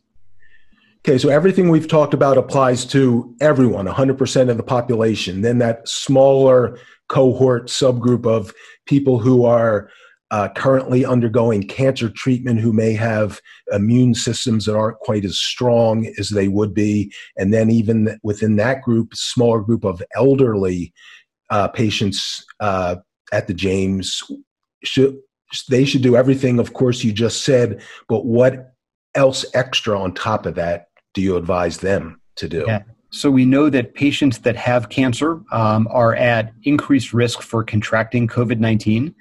Okay, 1.05 1.17
so 1.17 1.27
everything 1.27 1.69
we've 1.69 1.87
talked 1.87 2.13
about 2.13 2.37
applies 2.37 2.85
to 2.85 3.35
everyone, 3.41 3.87
100% 3.87 4.49
of 4.49 4.55
the 4.55 4.63
population. 4.63 5.41
Then 5.41 5.57
that 5.57 5.85
smaller 5.87 6.79
cohort 7.09 7.67
subgroup 7.67 8.25
of 8.25 8.53
people 8.85 9.19
who 9.19 9.45
are 9.45 9.89
uh, 10.31 10.49
currently 10.55 11.05
undergoing 11.05 11.61
cancer 11.61 12.09
treatment 12.09 12.59
who 12.59 12.73
may 12.73 12.93
have 12.93 13.39
immune 13.71 14.15
systems 14.15 14.65
that 14.65 14.75
aren't 14.75 14.97
quite 14.97 15.23
as 15.25 15.37
strong 15.37 16.11
as 16.17 16.29
they 16.29 16.47
would 16.47 16.73
be. 16.73 17.13
And 17.37 17.53
then, 17.53 17.69
even 17.69 18.19
within 18.23 18.55
that 18.55 18.81
group, 18.81 19.13
smaller 19.13 19.61
group 19.61 19.85
of 19.85 20.01
elderly 20.15 20.91
uh, 21.51 21.67
patients 21.67 22.43
uh, 22.59 22.95
at 23.31 23.45
the 23.45 23.53
James, 23.53 24.23
should, 24.83 25.19
they 25.69 25.85
should 25.85 26.01
do 26.01 26.15
everything, 26.15 26.57
of 26.57 26.73
course, 26.73 27.03
you 27.03 27.13
just 27.13 27.43
said, 27.43 27.83
but 28.07 28.25
what 28.25 28.73
else 29.13 29.45
extra 29.53 29.99
on 29.99 30.15
top 30.15 30.47
of 30.47 30.55
that 30.55 30.87
do 31.13 31.21
you 31.21 31.37
advise 31.37 31.77
them 31.77 32.19
to 32.37 32.49
do? 32.49 32.63
Yeah. 32.65 32.81
So 33.13 33.29
we 33.29 33.45
know 33.45 33.69
that 33.69 33.93
patients 33.93 34.39
that 34.39 34.55
have 34.55 34.89
cancer 34.89 35.39
um, 35.51 35.87
are 35.91 36.15
at 36.15 36.51
increased 36.63 37.13
risk 37.13 37.43
for 37.43 37.63
contracting 37.63 38.27
COVID 38.27 38.57
19. 38.57 39.13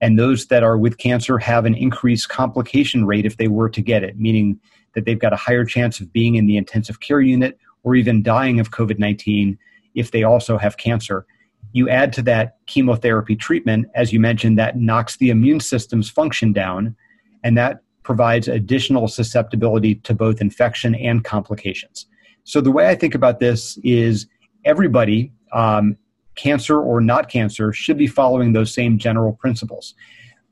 And 0.00 0.18
those 0.18 0.46
that 0.46 0.64
are 0.64 0.76
with 0.76 0.98
cancer 0.98 1.38
have 1.38 1.64
an 1.64 1.76
increased 1.76 2.28
complication 2.28 3.06
rate 3.06 3.24
if 3.24 3.36
they 3.36 3.46
were 3.46 3.68
to 3.68 3.80
get 3.80 4.02
it, 4.02 4.18
meaning 4.18 4.58
that 4.94 5.04
they've 5.04 5.20
got 5.20 5.32
a 5.32 5.36
higher 5.36 5.64
chance 5.64 6.00
of 6.00 6.12
being 6.12 6.34
in 6.34 6.48
the 6.48 6.56
intensive 6.56 6.98
care 6.98 7.20
unit 7.20 7.56
or 7.84 7.94
even 7.94 8.20
dying 8.20 8.58
of 8.58 8.72
COVID 8.72 8.98
19 8.98 9.56
if 9.94 10.10
they 10.10 10.24
also 10.24 10.58
have 10.58 10.76
cancer. 10.76 11.24
You 11.70 11.88
add 11.88 12.12
to 12.14 12.22
that 12.22 12.56
chemotherapy 12.66 13.36
treatment, 13.36 13.86
as 13.94 14.12
you 14.12 14.18
mentioned, 14.18 14.58
that 14.58 14.76
knocks 14.76 15.18
the 15.18 15.30
immune 15.30 15.60
system's 15.60 16.10
function 16.10 16.52
down, 16.52 16.96
and 17.44 17.56
that 17.56 17.82
provides 18.02 18.48
additional 18.48 19.06
susceptibility 19.06 19.94
to 19.94 20.14
both 20.14 20.40
infection 20.40 20.96
and 20.96 21.22
complications. 21.22 22.06
So, 22.46 22.60
the 22.60 22.70
way 22.70 22.88
I 22.88 22.94
think 22.94 23.16
about 23.16 23.40
this 23.40 23.76
is 23.82 24.28
everybody, 24.64 25.32
um, 25.52 25.96
cancer 26.36 26.80
or 26.80 27.00
not 27.00 27.28
cancer, 27.28 27.72
should 27.72 27.98
be 27.98 28.06
following 28.06 28.52
those 28.52 28.72
same 28.72 28.98
general 28.98 29.32
principles. 29.32 29.94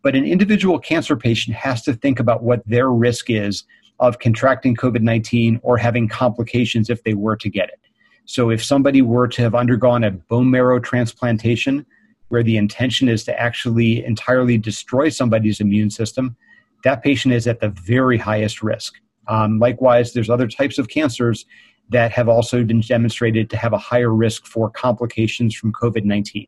But 0.02 0.16
an 0.16 0.24
individual 0.24 0.80
cancer 0.80 1.16
patient 1.16 1.56
has 1.56 1.82
to 1.82 1.94
think 1.94 2.18
about 2.18 2.42
what 2.42 2.66
their 2.66 2.90
risk 2.90 3.30
is 3.30 3.62
of 4.00 4.18
contracting 4.18 4.74
COVID 4.74 5.02
19 5.02 5.60
or 5.62 5.78
having 5.78 6.08
complications 6.08 6.90
if 6.90 7.04
they 7.04 7.14
were 7.14 7.36
to 7.36 7.48
get 7.48 7.68
it. 7.68 7.78
So, 8.24 8.50
if 8.50 8.62
somebody 8.62 9.00
were 9.00 9.28
to 9.28 9.42
have 9.42 9.54
undergone 9.54 10.02
a 10.02 10.10
bone 10.10 10.50
marrow 10.50 10.80
transplantation, 10.80 11.86
where 12.26 12.42
the 12.42 12.56
intention 12.56 13.08
is 13.08 13.22
to 13.22 13.40
actually 13.40 14.04
entirely 14.04 14.58
destroy 14.58 15.10
somebody's 15.10 15.60
immune 15.60 15.90
system, 15.90 16.36
that 16.82 17.04
patient 17.04 17.34
is 17.34 17.46
at 17.46 17.60
the 17.60 17.68
very 17.68 18.18
highest 18.18 18.64
risk. 18.64 18.94
Um, 19.28 19.60
likewise, 19.60 20.12
there's 20.12 20.28
other 20.28 20.48
types 20.48 20.76
of 20.76 20.88
cancers 20.88 21.46
that 21.90 22.10
have 22.12 22.28
also 22.28 22.64
been 22.64 22.80
demonstrated 22.80 23.50
to 23.50 23.56
have 23.56 23.72
a 23.72 23.78
higher 23.78 24.12
risk 24.12 24.46
for 24.46 24.70
complications 24.70 25.54
from 25.54 25.72
COVID 25.72 26.04
19. 26.04 26.46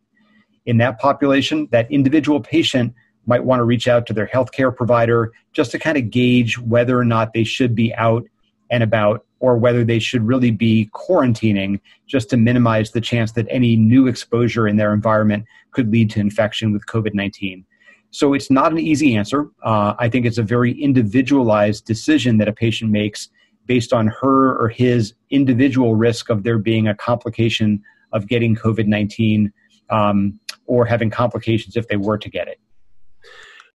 In 0.66 0.78
that 0.78 0.98
population, 0.98 1.68
that 1.70 1.90
individual 1.90 2.40
patient 2.40 2.94
might 3.26 3.44
want 3.44 3.60
to 3.60 3.64
reach 3.64 3.88
out 3.88 4.06
to 4.06 4.12
their 4.12 4.26
healthcare 4.26 4.74
provider 4.74 5.32
just 5.52 5.70
to 5.72 5.78
kind 5.78 5.98
of 5.98 6.10
gauge 6.10 6.58
whether 6.58 6.98
or 6.98 7.04
not 7.04 7.32
they 7.32 7.44
should 7.44 7.74
be 7.74 7.94
out 7.94 8.24
and 8.70 8.82
about 8.82 9.24
or 9.38 9.56
whether 9.56 9.84
they 9.84 9.98
should 9.98 10.22
really 10.22 10.50
be 10.50 10.90
quarantining 10.94 11.78
just 12.06 12.30
to 12.30 12.36
minimize 12.36 12.92
the 12.92 13.00
chance 13.00 13.32
that 13.32 13.46
any 13.50 13.76
new 13.76 14.06
exposure 14.06 14.66
in 14.66 14.76
their 14.76 14.92
environment 14.92 15.44
could 15.72 15.92
lead 15.92 16.10
to 16.10 16.20
infection 16.20 16.72
with 16.72 16.86
COVID 16.86 17.14
19. 17.14 17.64
So 18.10 18.32
it's 18.32 18.50
not 18.50 18.72
an 18.72 18.78
easy 18.78 19.16
answer. 19.16 19.50
Uh, 19.62 19.94
I 19.98 20.08
think 20.08 20.24
it's 20.24 20.38
a 20.38 20.42
very 20.42 20.72
individualized 20.80 21.84
decision 21.84 22.38
that 22.38 22.48
a 22.48 22.52
patient 22.52 22.90
makes 22.90 23.28
based 23.66 23.92
on 23.92 24.08
her 24.08 24.56
or 24.58 24.68
his 24.68 25.14
individual 25.30 25.94
risk 25.94 26.30
of 26.30 26.42
there 26.42 26.58
being 26.58 26.88
a 26.88 26.94
complication 26.94 27.82
of 28.12 28.28
getting 28.28 28.54
COVID 28.54 28.86
19 28.86 29.52
um, 29.90 30.38
or 30.66 30.84
having 30.84 31.10
complications 31.10 31.76
if 31.76 31.88
they 31.88 31.96
were 31.96 32.18
to 32.18 32.30
get 32.30 32.48
it. 32.48 32.58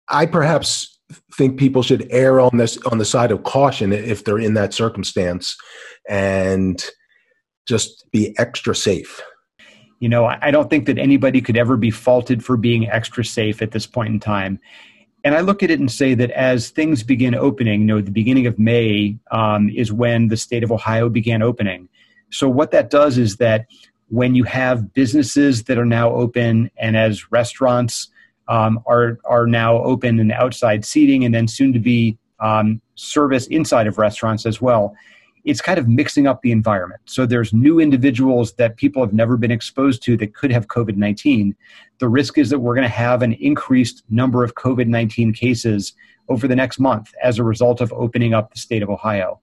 I 0.09 0.27
perhaps 0.27 0.99
think 1.35 1.59
people 1.59 1.83
should 1.83 2.07
err 2.11 2.41
on 2.41 2.57
this 2.57 2.79
on 2.91 2.99
the 2.99 3.05
side 3.05 3.31
of 3.31 3.43
caution 3.45 3.93
if 3.93 4.25
they're 4.25 4.39
in 4.39 4.55
that 4.55 4.75
circumstance 4.75 5.57
and 6.09 6.85
just 7.67 8.07
be 8.13 8.39
extra 8.39 8.75
safe. 8.75 9.21
You 10.01 10.09
know, 10.09 10.27
I 10.27 10.51
don't 10.51 10.71
think 10.71 10.87
that 10.87 10.97
anybody 10.97 11.41
could 11.41 11.57
ever 11.57 11.77
be 11.77 11.91
faulted 11.91 12.45
for 12.45 12.57
being 12.57 12.89
extra 12.89 13.25
safe 13.25 13.61
at 13.61 13.73
this 13.73 13.87
point 13.87 14.11
in 14.11 14.21
time. 14.21 14.61
And 15.25 15.35
I 15.35 15.41
look 15.41 15.63
at 15.63 15.71
it 15.71 15.81
and 15.81 15.91
say 15.91 16.15
that 16.15 16.31
as 16.31 16.71
things 16.71 17.03
begin 17.03 17.35
opening, 17.35 17.81
you 17.81 17.87
know, 17.87 18.01
the 18.01 18.11
beginning 18.11 18.47
of 18.47 18.59
May 18.59 19.17
um, 19.31 19.69
is 19.71 19.93
when 19.93 20.29
the 20.29 20.37
state 20.37 20.63
of 20.63 20.71
Ohio 20.71 21.09
began 21.09 21.43
opening. 21.43 21.89
So 22.31 22.49
what 22.49 22.71
that 22.71 22.91
does 22.91 23.19
is 23.19 23.37
that 23.37 23.67
when 24.09 24.35
you 24.35 24.45
have 24.45 24.95
businesses 24.95 25.65
that 25.65 25.79
are 25.79 25.85
now 25.85 26.11
open 26.11 26.71
and 26.77 26.97
as 26.97 27.31
restaurants 27.33 28.09
um, 28.49 28.81
are 28.87 29.19
are 29.25 29.47
now 29.47 29.83
open 29.83 30.19
and 30.19 30.33
outside 30.33 30.85
seating, 30.85 31.25
and 31.25 31.35
then 31.35 31.47
soon 31.47 31.73
to 31.73 31.79
be 31.79 32.17
um, 32.41 32.81
service 32.95 33.47
inside 33.49 33.87
of 33.87 33.99
restaurants 33.99 34.47
as 34.47 34.61
well. 34.61 34.97
It's 35.49 35.63
kind 35.63 35.79
of 35.79 35.89
mixing 35.89 36.27
up 36.27 36.43
the 36.43 36.53
environment. 36.53 37.01
So 37.07 37.25
there's 37.25 37.55
new 37.55 37.81
individuals 37.81 38.53
that 38.55 38.77
people 38.77 39.03
have 39.03 39.15
never 39.15 39.37
been 39.37 39.51
exposed 39.51 40.03
to 40.03 40.17
that 40.19 40.35
could 40.35 40.53
have 40.53 40.69
COVID 40.69 40.97
19. 40.97 41.57
The 41.99 42.09
risk 42.09 42.37
is 42.37 42.51
that 42.51 42.59
we're 42.59 42.75
going 42.75 42.87
to 42.87 42.95
have 42.95 43.23
an 43.23 43.33
increased 43.33 44.03
number 44.11 44.45
of 44.45 44.55
COVID 44.55 44.89
19 44.89 45.33
cases 45.33 45.95
over 46.29 46.47
the 46.47 46.55
next 46.55 46.79
month 46.79 47.15
as 47.23 47.39
a 47.39 47.45
result 47.45 47.81
of 47.81 47.93
opening 47.95 48.35
up 48.35 48.53
the 48.53 48.59
state 48.59 48.83
of 48.83 48.91
Ohio. 48.91 49.41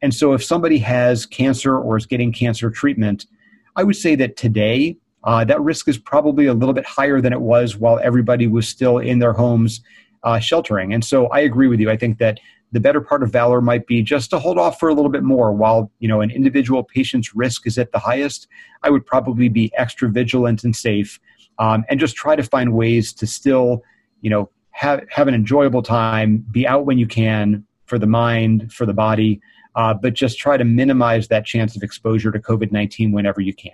And 0.00 0.14
so 0.14 0.32
if 0.32 0.44
somebody 0.44 0.78
has 0.78 1.26
cancer 1.26 1.76
or 1.76 1.96
is 1.96 2.06
getting 2.06 2.32
cancer 2.32 2.70
treatment, 2.70 3.26
I 3.74 3.82
would 3.82 3.96
say 3.96 4.14
that 4.14 4.36
today 4.36 4.96
uh, 5.24 5.44
that 5.44 5.60
risk 5.60 5.88
is 5.88 5.98
probably 5.98 6.46
a 6.46 6.54
little 6.54 6.72
bit 6.72 6.86
higher 6.86 7.20
than 7.20 7.32
it 7.32 7.40
was 7.40 7.76
while 7.76 7.98
everybody 7.98 8.46
was 8.46 8.68
still 8.68 8.98
in 8.98 9.18
their 9.18 9.32
homes 9.32 9.80
uh, 10.22 10.38
sheltering. 10.38 10.94
And 10.94 11.04
so 11.04 11.26
I 11.28 11.40
agree 11.40 11.66
with 11.66 11.80
you. 11.80 11.90
I 11.90 11.96
think 11.96 12.18
that 12.18 12.38
the 12.72 12.80
better 12.80 13.00
part 13.00 13.22
of 13.22 13.30
valor 13.30 13.60
might 13.60 13.86
be 13.86 14.02
just 14.02 14.30
to 14.30 14.38
hold 14.38 14.58
off 14.58 14.78
for 14.78 14.88
a 14.88 14.94
little 14.94 15.10
bit 15.10 15.22
more. 15.22 15.52
While 15.52 15.90
you 15.98 16.08
know 16.08 16.20
an 16.20 16.30
individual 16.30 16.84
patient's 16.84 17.34
risk 17.34 17.66
is 17.66 17.78
at 17.78 17.92
the 17.92 17.98
highest 17.98 18.48
i 18.82 18.90
would 18.90 19.04
probably 19.06 19.48
be 19.48 19.72
extra 19.76 20.08
vigilant 20.08 20.64
and 20.64 20.74
safe 20.74 21.20
um, 21.58 21.84
and 21.88 21.98
just 22.00 22.16
try 22.16 22.36
to 22.36 22.42
find 22.42 22.72
ways 22.72 23.12
to 23.12 23.26
still 23.26 23.82
you 24.20 24.30
know 24.30 24.50
have, 24.70 25.04
have 25.10 25.28
an 25.28 25.34
enjoyable 25.34 25.82
time 25.82 26.44
be 26.50 26.66
out 26.66 26.86
when 26.86 26.98
you 26.98 27.06
can 27.06 27.64
for 27.86 27.98
the 27.98 28.06
mind 28.06 28.72
for 28.72 28.86
the 28.86 28.94
body 28.94 29.40
uh, 29.74 29.94
but 29.94 30.14
just 30.14 30.38
try 30.38 30.56
to 30.56 30.64
minimize 30.64 31.28
that 31.28 31.44
chance 31.44 31.76
of 31.76 31.82
exposure 31.82 32.30
to 32.32 32.38
covid-19 32.38 33.12
whenever 33.12 33.40
you 33.40 33.54
can 33.54 33.72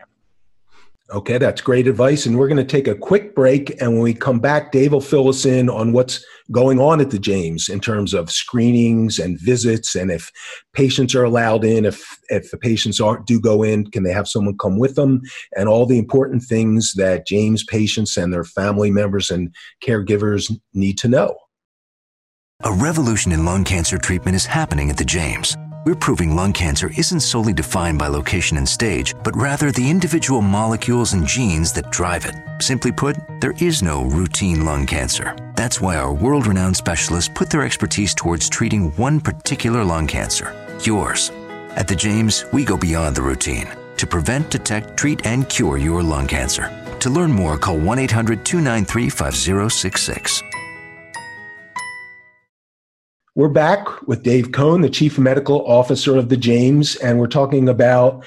Okay, 1.13 1.37
that's 1.37 1.61
great 1.61 1.87
advice. 1.87 2.25
And 2.25 2.39
we're 2.39 2.49
going 2.49 2.57
to 2.57 2.65
take 2.65 2.89
a 2.89 2.95
quick 2.95 3.35
break. 3.35 3.81
And 3.81 3.93
when 3.93 4.03
we 4.03 4.15
come 4.15 4.41
back, 4.41 4.73
Dave 4.73 4.93
will 4.93 5.03
fill 5.03 5.29
us 5.29 5.45
in 5.45 5.69
on 5.69 5.93
what's 5.93 6.25
going 6.51 6.81
on 6.81 7.01
at 7.01 7.11
the 7.11 7.19
James 7.19 7.69
in 7.69 7.81
terms 7.81 8.15
of 8.15 8.31
screenings 8.31 9.19
and 9.19 9.41
visits, 9.41 9.95
and 9.95 10.11
if 10.11 10.31
patients 10.75 11.15
are 11.15 11.25
allowed 11.25 11.65
in, 11.65 11.85
if 11.85 12.05
if 12.29 12.51
the 12.51 12.59
patients 12.59 13.01
aren't, 13.01 13.27
do 13.27 13.41
go 13.41 13.63
in, 13.63 13.91
can 13.91 14.03
they 14.03 14.13
have 14.13 14.29
someone 14.29 14.57
come 14.59 14.79
with 14.79 14.95
them, 14.95 15.23
and 15.57 15.69
all 15.69 15.87
the 15.87 15.99
important 15.99 16.43
things 16.43 16.93
that 16.95 17.27
James 17.27 17.65
patients 17.65 18.17
and 18.17 18.33
their 18.33 18.45
family 18.45 18.91
members 18.91 19.31
and 19.31 19.55
caregivers 19.83 20.55
need 20.75 20.99
to 20.99 21.09
know. 21.09 21.35
A 22.63 22.73
revolution 22.73 23.33
in 23.33 23.45
lung 23.45 23.65
cancer 23.65 23.99
treatment 23.99 24.37
is 24.37 24.47
happening 24.47 24.91
at 24.91 24.97
the 24.97 25.05
James 25.05 25.57
we're 25.85 25.95
proving 25.95 26.35
lung 26.35 26.53
cancer 26.53 26.91
isn't 26.99 27.21
solely 27.21 27.53
defined 27.53 27.99
by 27.99 28.09
location 28.09 28.57
and 28.57 28.69
stage, 28.69 29.15
but 29.23 29.37
rather 29.37 29.71
the 29.71 29.89
individual 29.89 30.43
molecules 30.43 31.13
and 31.13 31.27
genes 31.27 31.73
that 31.73 31.91
drive 31.91 32.27
it. 32.27 32.35
Simply 32.61 32.93
put, 32.93 33.17
there 33.41 33.55
is 33.59 33.83
no 33.83 34.05
routine 34.05 34.65
lung 34.65 34.87
cancer. 34.87 35.35
That's 35.55 35.81
why 35.81 35.97
our 35.97 36.13
world 36.13 36.47
renowned 36.47 36.77
specialists 36.77 37.31
put 37.35 37.51
their 37.51 37.65
expertise 37.65 38.15
towards 38.15 38.49
treating 38.49 38.91
one 38.97 39.21
particular 39.21 39.85
lung 39.85 40.07
cancer 40.07 40.55
yours. 40.87 41.31
At 41.77 41.89
the 41.89 41.97
James, 41.97 42.45
we 42.53 42.65
go 42.65 42.77
beyond 42.77 43.17
the 43.17 43.23
routine 43.23 43.69
to 43.97 44.07
prevent, 44.07 44.51
detect, 44.51 44.97
treat, 44.97 45.27
and 45.27 45.49
cure 45.49 45.79
your 45.79 46.03
lung 46.03 46.27
cancer. 46.27 46.71
To 47.01 47.11
learn 47.11 47.33
more, 47.33 47.59
call 47.59 47.79
1 47.79 47.99
800 47.99 48.45
293 48.45 49.09
5066. 49.11 50.43
We're 53.37 53.49
back 53.49 54.07
with 54.07 54.23
Dave 54.23 54.53
Cohn, 54.53 54.83
the 54.83 54.89
Chief 54.89 55.19
Medical 55.19 55.67
Officer 55.67 56.17
of 56.17 56.29
the 56.29 56.37
James, 56.37 56.95
and 56.95 57.19
we're 57.19 57.27
talking 57.27 57.69
about 57.69 58.25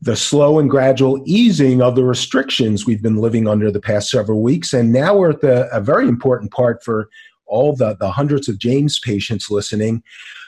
the 0.00 0.16
slow 0.16 0.58
and 0.58 0.70
gradual 0.70 1.22
easing 1.26 1.82
of 1.82 1.94
the 1.94 2.04
restrictions 2.04 2.86
we've 2.86 3.02
been 3.02 3.18
living 3.18 3.46
under 3.46 3.70
the 3.70 3.82
past 3.82 4.08
several 4.08 4.40
weeks. 4.40 4.72
And 4.72 4.94
now 4.94 5.14
we're 5.14 5.32
at 5.32 5.42
the, 5.42 5.68
a 5.76 5.82
very 5.82 6.08
important 6.08 6.52
part 6.52 6.82
for 6.82 7.10
all 7.44 7.76
the, 7.76 7.98
the 8.00 8.10
hundreds 8.10 8.48
of 8.48 8.58
James 8.58 8.98
patients 8.98 9.50
listening. 9.50 10.02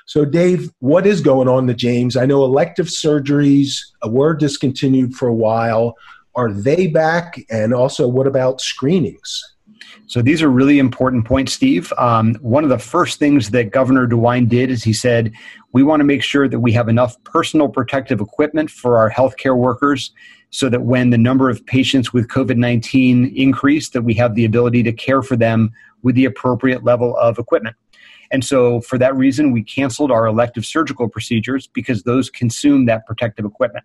So, 0.07 0.25
Dave, 0.25 0.71
what 0.79 1.07
is 1.07 1.21
going 1.21 1.49
on 1.49 1.67
the 1.67 1.75
James? 1.75 2.17
I 2.17 2.25
know 2.25 2.43
elective 2.45 2.87
surgeries 2.87 3.79
were 4.07 4.35
discontinued 4.35 5.17
for 5.17 5.29
a 5.29 5.35
while. 5.35 5.99
Are 6.35 6.51
they 6.51 6.87
back? 6.87 7.39
And 7.51 7.75
also, 7.75 8.09
what 8.09 8.27
about 8.27 8.63
screenings? 8.63 9.45
So 10.07 10.23
these 10.23 10.43
are 10.43 10.49
really 10.49 10.79
important 10.79 11.25
points, 11.25 11.53
Steve. 11.53 11.93
Um, 11.99 12.35
one 12.37 12.65
of 12.65 12.71
the 12.71 12.79
first 12.79 13.19
things 13.19 13.51
that 13.51 13.73
Governor 13.73 14.07
DeWine 14.07 14.49
did 14.49 14.71
is 14.71 14.83
he 14.83 14.93
said, 14.93 15.33
we 15.73 15.83
want 15.83 16.01
to 16.01 16.05
make 16.05 16.23
sure 16.23 16.49
that 16.49 16.61
we 16.61 16.73
have 16.73 16.89
enough 16.89 17.23
personal 17.25 17.69
protective 17.69 18.21
equipment 18.21 18.71
for 18.71 18.99
our 18.99 19.11
healthcare 19.11 19.57
workers 19.57 20.13
so 20.51 20.69
that 20.69 20.83
when 20.83 21.11
the 21.11 21.19
number 21.19 21.51
of 21.51 21.65
patients 21.67 22.13
with 22.13 22.29
COVID-19 22.29 23.35
increase, 23.37 23.91
that 23.91 24.03
we 24.03 24.15
have 24.15 24.35
the 24.35 24.45
ability 24.45 24.83
to 24.83 24.93
care 24.93 25.23
for 25.23 25.37
them 25.37 25.71
with 26.03 26.15
the 26.15 26.25
appropriate 26.25 26.85
level 26.85 27.17
of 27.19 27.39
equipment. 27.39 27.77
And 28.31 28.45
so 28.45 28.81
for 28.83 28.99
that 28.99 29.17
reason, 29.17 29.53
we 29.53 29.63
canceled 29.63 30.11
our 30.11 30.27
elective 30.27 30.65
surgical 30.65 31.09
procedures 31.09 31.67
because 31.67 32.03
those 32.03 32.31
consume 32.31 32.87
that 32.87 33.07
protective 33.07 33.45
equipment. 33.45 33.85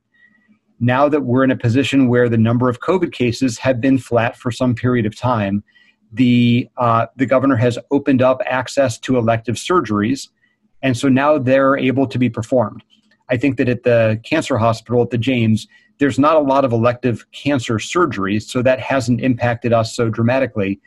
Now 0.80 1.08
that 1.08 1.22
we're 1.22 1.44
in 1.44 1.52
a 1.52 1.58
position 1.58 2.08
where 2.10 2.28
the 2.28 2.38
number 2.38 2.68
of 2.68 2.80
COVID 2.80 3.14
cases 3.14 3.58
have 3.60 3.80
been 3.80 3.98
flat 3.98 4.36
for 4.36 4.52
some 4.52 4.76
period 4.76 5.06
of 5.06 5.16
time, 5.16 5.64
the 6.14 6.70
uh, 6.78 7.08
the 7.16 7.26
governor 7.26 7.56
has 7.56 7.78
opened 7.92 8.22
up 8.22 8.42
access 8.46 8.98
to 9.00 9.18
elective 9.18 9.56
surgeries, 9.56 10.30
and 10.82 10.96
so 10.96 11.10
now 11.10 11.38
they're 11.38 11.76
able 11.76 12.08
to 12.08 12.20
be 12.20 12.30
performed. 12.30 12.84
I 13.30 13.38
think 13.38 13.58
that 13.58 13.68
at 13.68 13.84
the 13.84 14.20
cancer 14.24 14.58
hospital 14.58 15.02
at 15.02 15.10
the 15.10 15.18
James, 15.18 15.68
there's 15.98 16.20
not 16.20 16.36
a 16.36 16.40
lot 16.40 16.66
of 16.66 16.72
elective 16.72 17.26
cancer 17.32 17.76
surgeries, 17.76 18.44
so 18.44 18.62
that 18.62 18.80
hasn't 18.80 19.22
impacted 19.22 19.74
us 19.74 19.96
so 19.96 20.10
dramatically. 20.10 20.80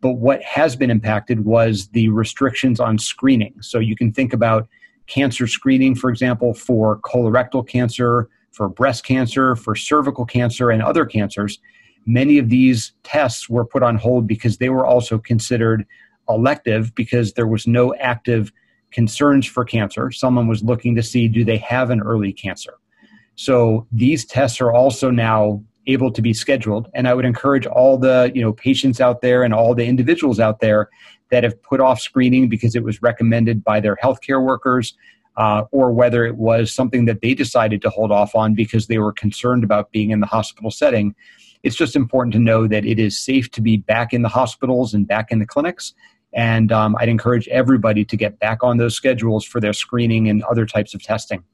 But 0.00 0.14
what 0.14 0.42
has 0.42 0.74
been 0.74 0.90
impacted 0.90 1.44
was 1.44 1.88
the 1.88 2.08
restrictions 2.08 2.80
on 2.80 2.98
screening. 2.98 3.54
So 3.60 3.78
you 3.78 3.94
can 3.94 4.12
think 4.12 4.32
about 4.32 4.68
cancer 5.06 5.46
screening, 5.46 5.94
for 5.94 6.10
example, 6.10 6.54
for 6.54 6.98
colorectal 7.00 7.66
cancer, 7.66 8.28
for 8.52 8.68
breast 8.68 9.04
cancer, 9.04 9.54
for 9.54 9.74
cervical 9.74 10.24
cancer, 10.24 10.70
and 10.70 10.82
other 10.82 11.04
cancers. 11.04 11.58
Many 12.06 12.38
of 12.38 12.48
these 12.48 12.92
tests 13.02 13.48
were 13.48 13.64
put 13.64 13.82
on 13.82 13.96
hold 13.96 14.26
because 14.26 14.58
they 14.58 14.68
were 14.68 14.86
also 14.86 15.18
considered 15.18 15.86
elective 16.28 16.94
because 16.94 17.34
there 17.34 17.46
was 17.46 17.66
no 17.66 17.94
active 17.96 18.52
concerns 18.90 19.46
for 19.46 19.64
cancer. 19.64 20.10
Someone 20.10 20.48
was 20.48 20.62
looking 20.62 20.94
to 20.96 21.02
see 21.02 21.28
do 21.28 21.44
they 21.44 21.58
have 21.58 21.90
an 21.90 22.00
early 22.00 22.32
cancer. 22.32 22.74
So 23.34 23.86
these 23.90 24.24
tests 24.24 24.60
are 24.60 24.72
also 24.72 25.10
now 25.10 25.62
able 25.86 26.12
to 26.12 26.22
be 26.22 26.32
scheduled 26.32 26.88
and 26.94 27.08
I 27.08 27.14
would 27.14 27.24
encourage 27.24 27.66
all 27.66 27.98
the, 27.98 28.30
you 28.34 28.40
know, 28.40 28.52
patients 28.52 29.00
out 29.00 29.20
there 29.20 29.42
and 29.42 29.52
all 29.52 29.74
the 29.74 29.84
individuals 29.84 30.38
out 30.38 30.60
there 30.60 30.88
that 31.30 31.42
have 31.42 31.60
put 31.62 31.80
off 31.80 31.98
screening 32.00 32.48
because 32.48 32.76
it 32.76 32.84
was 32.84 33.02
recommended 33.02 33.64
by 33.64 33.80
their 33.80 33.96
healthcare 33.96 34.44
workers 34.44 34.94
uh, 35.36 35.64
or 35.72 35.92
whether 35.92 36.24
it 36.24 36.36
was 36.36 36.72
something 36.72 37.06
that 37.06 37.20
they 37.22 37.34
decided 37.34 37.80
to 37.82 37.90
hold 37.90 38.12
off 38.12 38.34
on 38.34 38.54
because 38.54 38.86
they 38.86 38.98
were 38.98 39.12
concerned 39.12 39.64
about 39.64 39.90
being 39.90 40.10
in 40.10 40.20
the 40.20 40.26
hospital 40.26 40.70
setting. 40.70 41.14
It's 41.62 41.76
just 41.76 41.94
important 41.94 42.32
to 42.34 42.38
know 42.38 42.66
that 42.66 42.84
it 42.84 42.98
is 42.98 43.18
safe 43.18 43.50
to 43.52 43.60
be 43.60 43.76
back 43.76 44.12
in 44.12 44.22
the 44.22 44.28
hospitals 44.28 44.94
and 44.94 45.06
back 45.06 45.30
in 45.30 45.38
the 45.38 45.46
clinics 45.46 45.94
and 46.32 46.72
um, 46.72 46.96
I'd 46.98 47.08
encourage 47.08 47.46
everybody 47.48 48.04
to 48.04 48.16
get 48.16 48.38
back 48.38 48.64
on 48.64 48.78
those 48.78 48.94
schedules 48.94 49.44
for 49.44 49.60
their 49.60 49.72
screening 49.72 50.28
and 50.28 50.42
other 50.44 50.66
types 50.66 50.94
of 50.94 51.02
testing. 51.02 51.44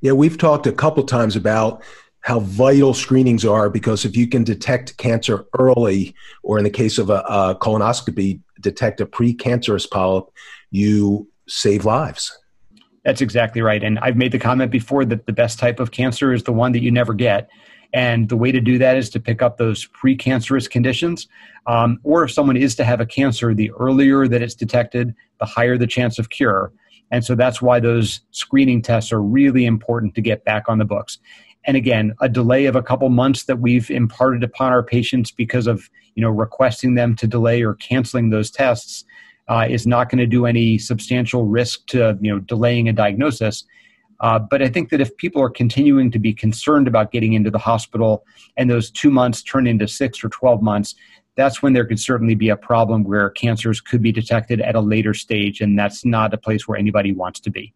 Yeah, 0.00 0.12
we've 0.12 0.38
talked 0.38 0.66
a 0.66 0.72
couple 0.72 1.02
times 1.04 1.36
about 1.36 1.82
how 2.20 2.40
vital 2.40 2.94
screenings 2.94 3.44
are 3.44 3.70
because 3.70 4.04
if 4.04 4.16
you 4.16 4.26
can 4.28 4.44
detect 4.44 4.96
cancer 4.98 5.46
early, 5.58 6.14
or 6.42 6.58
in 6.58 6.64
the 6.64 6.70
case 6.70 6.98
of 6.98 7.10
a, 7.10 7.24
a 7.28 7.56
colonoscopy, 7.60 8.40
detect 8.60 9.00
a 9.00 9.06
precancerous 9.06 9.90
polyp, 9.90 10.26
you 10.70 11.28
save 11.48 11.84
lives. 11.84 12.36
That's 13.04 13.22
exactly 13.22 13.62
right. 13.62 13.82
And 13.82 13.98
I've 14.00 14.16
made 14.16 14.32
the 14.32 14.38
comment 14.38 14.70
before 14.70 15.06
that 15.06 15.26
the 15.26 15.32
best 15.32 15.58
type 15.58 15.80
of 15.80 15.90
cancer 15.90 16.32
is 16.32 16.44
the 16.44 16.52
one 16.52 16.72
that 16.72 16.82
you 16.82 16.90
never 16.90 17.14
get. 17.14 17.48
And 17.92 18.28
the 18.28 18.36
way 18.36 18.52
to 18.52 18.60
do 18.60 18.78
that 18.78 18.96
is 18.96 19.10
to 19.10 19.20
pick 19.20 19.42
up 19.42 19.56
those 19.56 19.86
precancerous 19.88 20.70
conditions. 20.70 21.26
Um, 21.66 21.98
or 22.04 22.24
if 22.24 22.30
someone 22.30 22.56
is 22.56 22.74
to 22.76 22.84
have 22.84 23.00
a 23.00 23.06
cancer, 23.06 23.54
the 23.54 23.70
earlier 23.72 24.28
that 24.28 24.42
it's 24.42 24.54
detected, 24.54 25.14
the 25.40 25.46
higher 25.46 25.76
the 25.76 25.86
chance 25.86 26.18
of 26.18 26.30
cure. 26.30 26.72
And 27.10 27.24
so 27.24 27.34
that's 27.34 27.60
why 27.60 27.80
those 27.80 28.20
screening 28.30 28.82
tests 28.82 29.12
are 29.12 29.22
really 29.22 29.66
important 29.66 30.14
to 30.14 30.20
get 30.20 30.44
back 30.44 30.68
on 30.68 30.78
the 30.78 30.84
books. 30.84 31.18
And 31.64 31.76
again, 31.76 32.14
a 32.20 32.28
delay 32.28 32.66
of 32.66 32.76
a 32.76 32.82
couple 32.82 33.08
months 33.10 33.44
that 33.44 33.60
we've 33.60 33.90
imparted 33.90 34.42
upon 34.42 34.72
our 34.72 34.82
patients 34.82 35.30
because 35.30 35.66
of 35.66 35.90
you 36.14 36.22
know 36.22 36.30
requesting 36.30 36.94
them 36.94 37.14
to 37.16 37.26
delay 37.26 37.62
or 37.62 37.74
canceling 37.74 38.30
those 38.30 38.50
tests 38.50 39.04
uh, 39.48 39.66
is 39.68 39.86
not 39.86 40.08
going 40.08 40.18
to 40.18 40.26
do 40.26 40.46
any 40.46 40.78
substantial 40.78 41.46
risk 41.46 41.86
to 41.88 42.18
you 42.20 42.32
know 42.32 42.40
delaying 42.40 42.88
a 42.88 42.92
diagnosis. 42.92 43.64
Uh, 44.20 44.38
but 44.38 44.62
I 44.62 44.68
think 44.68 44.90
that 44.90 45.00
if 45.00 45.16
people 45.16 45.42
are 45.42 45.50
continuing 45.50 46.10
to 46.10 46.18
be 46.18 46.32
concerned 46.32 46.86
about 46.86 47.10
getting 47.10 47.32
into 47.32 47.50
the 47.50 47.58
hospital 47.58 48.24
and 48.56 48.70
those 48.70 48.90
two 48.90 49.10
months 49.10 49.42
turn 49.42 49.66
into 49.66 49.88
six 49.88 50.22
or 50.22 50.28
12 50.28 50.62
months, 50.62 50.94
that's 51.36 51.62
when 51.62 51.72
there 51.72 51.86
could 51.86 51.98
certainly 51.98 52.34
be 52.34 52.50
a 52.50 52.56
problem 52.56 53.04
where 53.04 53.30
cancers 53.30 53.80
could 53.80 54.02
be 54.02 54.12
detected 54.12 54.60
at 54.60 54.74
a 54.74 54.80
later 54.80 55.14
stage. 55.14 55.60
And 55.60 55.78
that's 55.78 56.04
not 56.04 56.34
a 56.34 56.38
place 56.38 56.68
where 56.68 56.78
anybody 56.78 57.12
wants 57.12 57.40
to 57.40 57.50
be. 57.50 57.72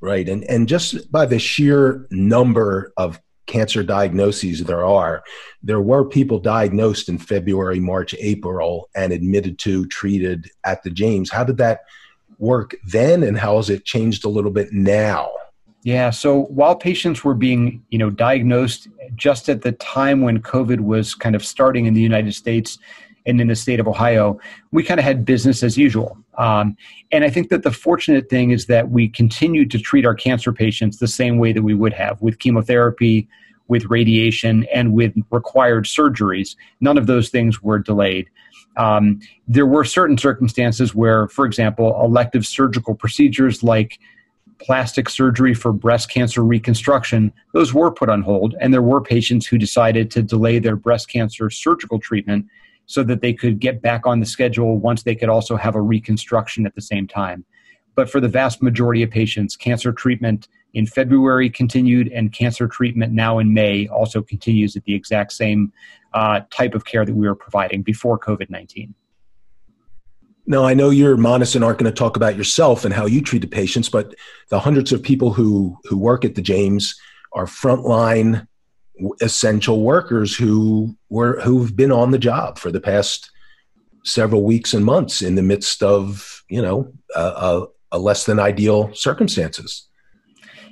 Right. 0.00 0.28
And, 0.28 0.44
and 0.44 0.68
just 0.68 1.10
by 1.12 1.26
the 1.26 1.38
sheer 1.38 2.06
number 2.10 2.92
of 2.96 3.20
cancer 3.46 3.82
diagnoses 3.82 4.64
there 4.64 4.84
are, 4.84 5.22
there 5.62 5.80
were 5.80 6.04
people 6.04 6.38
diagnosed 6.38 7.08
in 7.08 7.18
February, 7.18 7.80
March, 7.80 8.14
April, 8.18 8.88
and 8.94 9.12
admitted 9.12 9.58
to, 9.60 9.86
treated 9.86 10.50
at 10.64 10.82
the 10.82 10.90
James. 10.90 11.30
How 11.30 11.44
did 11.44 11.58
that 11.58 11.80
work 12.38 12.74
then, 12.86 13.22
and 13.22 13.38
how 13.38 13.56
has 13.56 13.70
it 13.70 13.84
changed 13.84 14.24
a 14.24 14.28
little 14.28 14.50
bit 14.50 14.72
now? 14.72 15.30
Yeah. 15.86 16.10
So 16.10 16.46
while 16.46 16.74
patients 16.74 17.22
were 17.22 17.34
being, 17.34 17.80
you 17.90 17.98
know, 17.98 18.10
diagnosed 18.10 18.88
just 19.14 19.48
at 19.48 19.62
the 19.62 19.70
time 19.70 20.20
when 20.20 20.42
COVID 20.42 20.80
was 20.80 21.14
kind 21.14 21.36
of 21.36 21.46
starting 21.46 21.86
in 21.86 21.94
the 21.94 22.00
United 22.00 22.34
States 22.34 22.80
and 23.24 23.40
in 23.40 23.46
the 23.46 23.54
state 23.54 23.78
of 23.78 23.86
Ohio, 23.86 24.40
we 24.72 24.82
kind 24.82 24.98
of 24.98 25.04
had 25.04 25.24
business 25.24 25.62
as 25.62 25.78
usual. 25.78 26.18
Um, 26.38 26.76
and 27.12 27.22
I 27.22 27.30
think 27.30 27.50
that 27.50 27.62
the 27.62 27.70
fortunate 27.70 28.28
thing 28.28 28.50
is 28.50 28.66
that 28.66 28.90
we 28.90 29.08
continued 29.08 29.70
to 29.70 29.78
treat 29.78 30.04
our 30.04 30.16
cancer 30.16 30.52
patients 30.52 30.98
the 30.98 31.06
same 31.06 31.38
way 31.38 31.52
that 31.52 31.62
we 31.62 31.74
would 31.74 31.92
have 31.92 32.20
with 32.20 32.40
chemotherapy, 32.40 33.28
with 33.68 33.84
radiation, 33.84 34.66
and 34.74 34.92
with 34.92 35.14
required 35.30 35.84
surgeries. 35.84 36.56
None 36.80 36.98
of 36.98 37.06
those 37.06 37.28
things 37.28 37.62
were 37.62 37.78
delayed. 37.78 38.28
Um, 38.76 39.20
there 39.46 39.66
were 39.66 39.84
certain 39.84 40.18
circumstances 40.18 40.96
where, 40.96 41.28
for 41.28 41.46
example, 41.46 41.96
elective 42.04 42.44
surgical 42.44 42.96
procedures 42.96 43.62
like 43.62 44.00
plastic 44.58 45.08
surgery 45.08 45.54
for 45.54 45.72
breast 45.72 46.10
cancer 46.10 46.42
reconstruction, 46.42 47.32
those 47.52 47.74
were 47.74 47.90
put 47.90 48.08
on 48.08 48.22
hold. 48.22 48.54
And 48.60 48.72
there 48.72 48.82
were 48.82 49.00
patients 49.00 49.46
who 49.46 49.58
decided 49.58 50.10
to 50.12 50.22
delay 50.22 50.58
their 50.58 50.76
breast 50.76 51.08
cancer 51.08 51.50
surgical 51.50 51.98
treatment 51.98 52.46
so 52.86 53.02
that 53.02 53.20
they 53.20 53.32
could 53.32 53.58
get 53.58 53.82
back 53.82 54.06
on 54.06 54.20
the 54.20 54.26
schedule 54.26 54.78
once 54.78 55.02
they 55.02 55.14
could 55.14 55.28
also 55.28 55.56
have 55.56 55.74
a 55.74 55.80
reconstruction 55.80 56.66
at 56.66 56.74
the 56.74 56.80
same 56.80 57.06
time. 57.06 57.44
But 57.94 58.10
for 58.10 58.20
the 58.20 58.28
vast 58.28 58.62
majority 58.62 59.02
of 59.02 59.10
patients, 59.10 59.56
cancer 59.56 59.92
treatment 59.92 60.48
in 60.74 60.86
February 60.86 61.48
continued, 61.48 62.08
and 62.08 62.32
cancer 62.32 62.68
treatment 62.68 63.12
now 63.12 63.38
in 63.38 63.54
May 63.54 63.88
also 63.88 64.22
continues 64.22 64.76
at 64.76 64.84
the 64.84 64.94
exact 64.94 65.32
same 65.32 65.72
uh, 66.12 66.40
type 66.50 66.74
of 66.74 66.84
care 66.84 67.04
that 67.06 67.14
we 67.14 67.26
were 67.26 67.34
providing 67.34 67.82
before 67.82 68.18
COVID 68.18 68.50
19. 68.50 68.94
Now, 70.46 70.64
I 70.64 70.74
know 70.74 70.90
you're 70.90 71.16
modest 71.16 71.54
and 71.54 71.64
aren't 71.64 71.78
going 71.78 71.92
to 71.92 71.98
talk 71.98 72.16
about 72.16 72.36
yourself 72.36 72.84
and 72.84 72.94
how 72.94 73.06
you 73.06 73.20
treat 73.20 73.42
the 73.42 73.48
patients, 73.48 73.88
but 73.88 74.14
the 74.48 74.60
hundreds 74.60 74.92
of 74.92 75.02
people 75.02 75.32
who, 75.32 75.76
who 75.84 75.98
work 75.98 76.24
at 76.24 76.36
the 76.36 76.42
James 76.42 76.94
are 77.32 77.46
frontline 77.46 78.46
essential 79.20 79.82
workers 79.82 80.34
who 80.34 80.96
were 81.10 81.40
who've 81.40 81.76
been 81.76 81.92
on 81.92 82.10
the 82.10 82.18
job 82.18 82.58
for 82.58 82.70
the 82.70 82.80
past 82.80 83.30
several 84.04 84.42
weeks 84.42 84.72
and 84.72 84.84
months 84.84 85.20
in 85.20 85.34
the 85.34 85.42
midst 85.42 85.82
of 85.82 86.42
you 86.48 86.62
know 86.62 86.90
a, 87.14 87.20
a, 87.20 87.66
a 87.92 87.98
less 87.98 88.24
than 88.24 88.38
ideal 88.38 88.92
circumstances. 88.94 89.86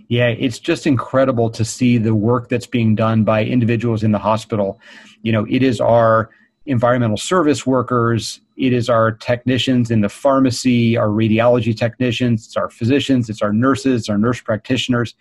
Yeah, 0.08 0.28
it's 0.28 0.58
just 0.58 0.86
incredible 0.86 1.50
to 1.50 1.64
see 1.64 1.98
the 1.98 2.14
work 2.14 2.48
that's 2.48 2.66
being 2.66 2.94
done 2.94 3.24
by 3.24 3.44
individuals 3.44 4.02
in 4.02 4.12
the 4.12 4.18
hospital. 4.18 4.80
You 5.22 5.32
know, 5.32 5.46
it 5.48 5.62
is 5.62 5.80
our 5.80 6.30
environmental 6.66 7.16
service 7.16 7.66
workers, 7.66 8.40
it 8.56 8.72
is 8.72 8.88
our 8.88 9.12
technicians 9.12 9.90
in 9.90 10.00
the 10.00 10.08
pharmacy, 10.08 10.96
our 10.96 11.08
radiology 11.08 11.76
technicians, 11.76 12.46
it's 12.46 12.56
our 12.56 12.70
physicians, 12.70 13.28
it's 13.28 13.42
our 13.42 13.52
nurses, 13.52 14.08
our 14.08 14.18
nurse 14.18 14.40
practitioners. 14.40 15.14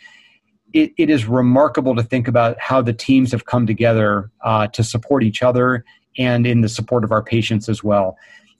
It, 0.71 0.93
it 0.97 1.09
is 1.09 1.25
remarkable 1.25 1.95
to 1.95 2.03
think 2.03 2.27
about 2.27 2.59
how 2.59 2.81
the 2.81 2.93
teams 2.93 3.31
have 3.31 3.45
come 3.45 3.67
together 3.67 4.31
uh, 4.43 4.67
to 4.67 4.83
support 4.83 5.23
each 5.23 5.43
other 5.43 5.83
and 6.17 6.47
in 6.47 6.61
the 6.61 6.69
support 6.69 7.03
of 7.03 7.11
our 7.11 7.23
patients 7.23 7.67
as 7.67 7.83
well. 7.83 8.17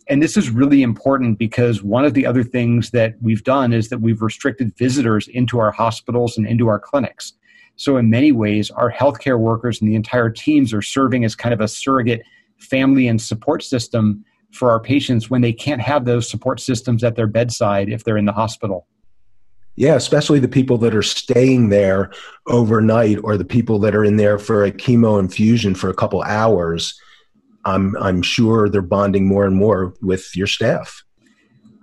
And 0.10 0.22
this 0.22 0.36
is 0.36 0.50
really 0.50 0.84
important 0.84 1.40
because 1.40 1.82
one 1.82 2.04
of 2.04 2.14
the 2.14 2.26
other 2.26 2.44
things 2.44 2.92
that 2.92 3.16
we've 3.22 3.44
done 3.44 3.72
is 3.72 3.90
that 3.90 4.02
we've 4.02 4.22
restricted 4.22 4.76
visitors 4.78 5.28
into 5.30 5.60
our 5.60 5.72
hospitals 5.72 6.38
and 6.38 6.46
into 6.46 6.68
our 6.68 6.80
clinics. 6.80 7.34
So, 7.76 7.98
in 7.98 8.10
many 8.10 8.32
ways, 8.32 8.70
our 8.72 8.92
healthcare 8.92 9.40
workers 9.40 9.82
and 9.82 9.90
the 9.90 9.96
entire 9.96 10.30
teams 10.30 10.74
are 10.74 10.82
serving 10.82 11.26
as 11.26 11.36
kind 11.36 11.54
of 11.54 11.62
a 11.62 11.68
surrogate 11.68 12.22
family 12.64 13.08
and 13.08 13.22
support 13.22 13.64
system 13.64 14.24
for 14.52 14.70
our 14.70 14.80
patients 14.80 15.30
when 15.30 15.42
they 15.42 15.54
can't 15.54 15.82
have 15.82 16.06
those 16.06 16.30
support 16.30 16.60
systems 16.60 17.04
at 17.04 17.16
their 17.16 17.28
bedside 17.28 17.90
if 17.90 18.04
they're 18.04 18.18
in 18.18 18.26
the 18.26 18.32
hospital. 18.32 18.88
Yeah, 19.76 19.96
especially 19.96 20.40
the 20.40 20.48
people 20.48 20.78
that 20.80 20.96
are 20.96 21.02
staying 21.02 21.70
there 21.70 22.12
overnight 22.48 23.18
or 23.24 23.38
the 23.38 23.46
people 23.46 23.80
that 23.80 23.96
are 23.96 24.04
in 24.04 24.18
there 24.18 24.38
for 24.38 24.64
a 24.64 24.72
chemo 24.72 25.20
infusion 25.20 25.74
for 25.74 25.90
a 25.90 25.96
couple 25.96 26.22
hours. 26.22 27.00
I'm 27.66 27.96
I'm 27.98 28.22
sure 28.22 28.70
they're 28.70 28.84
bonding 28.84 29.28
more 29.28 29.46
and 29.46 29.56
more 29.56 29.96
with 30.02 30.36
your 30.36 30.48
staff. 30.48 31.04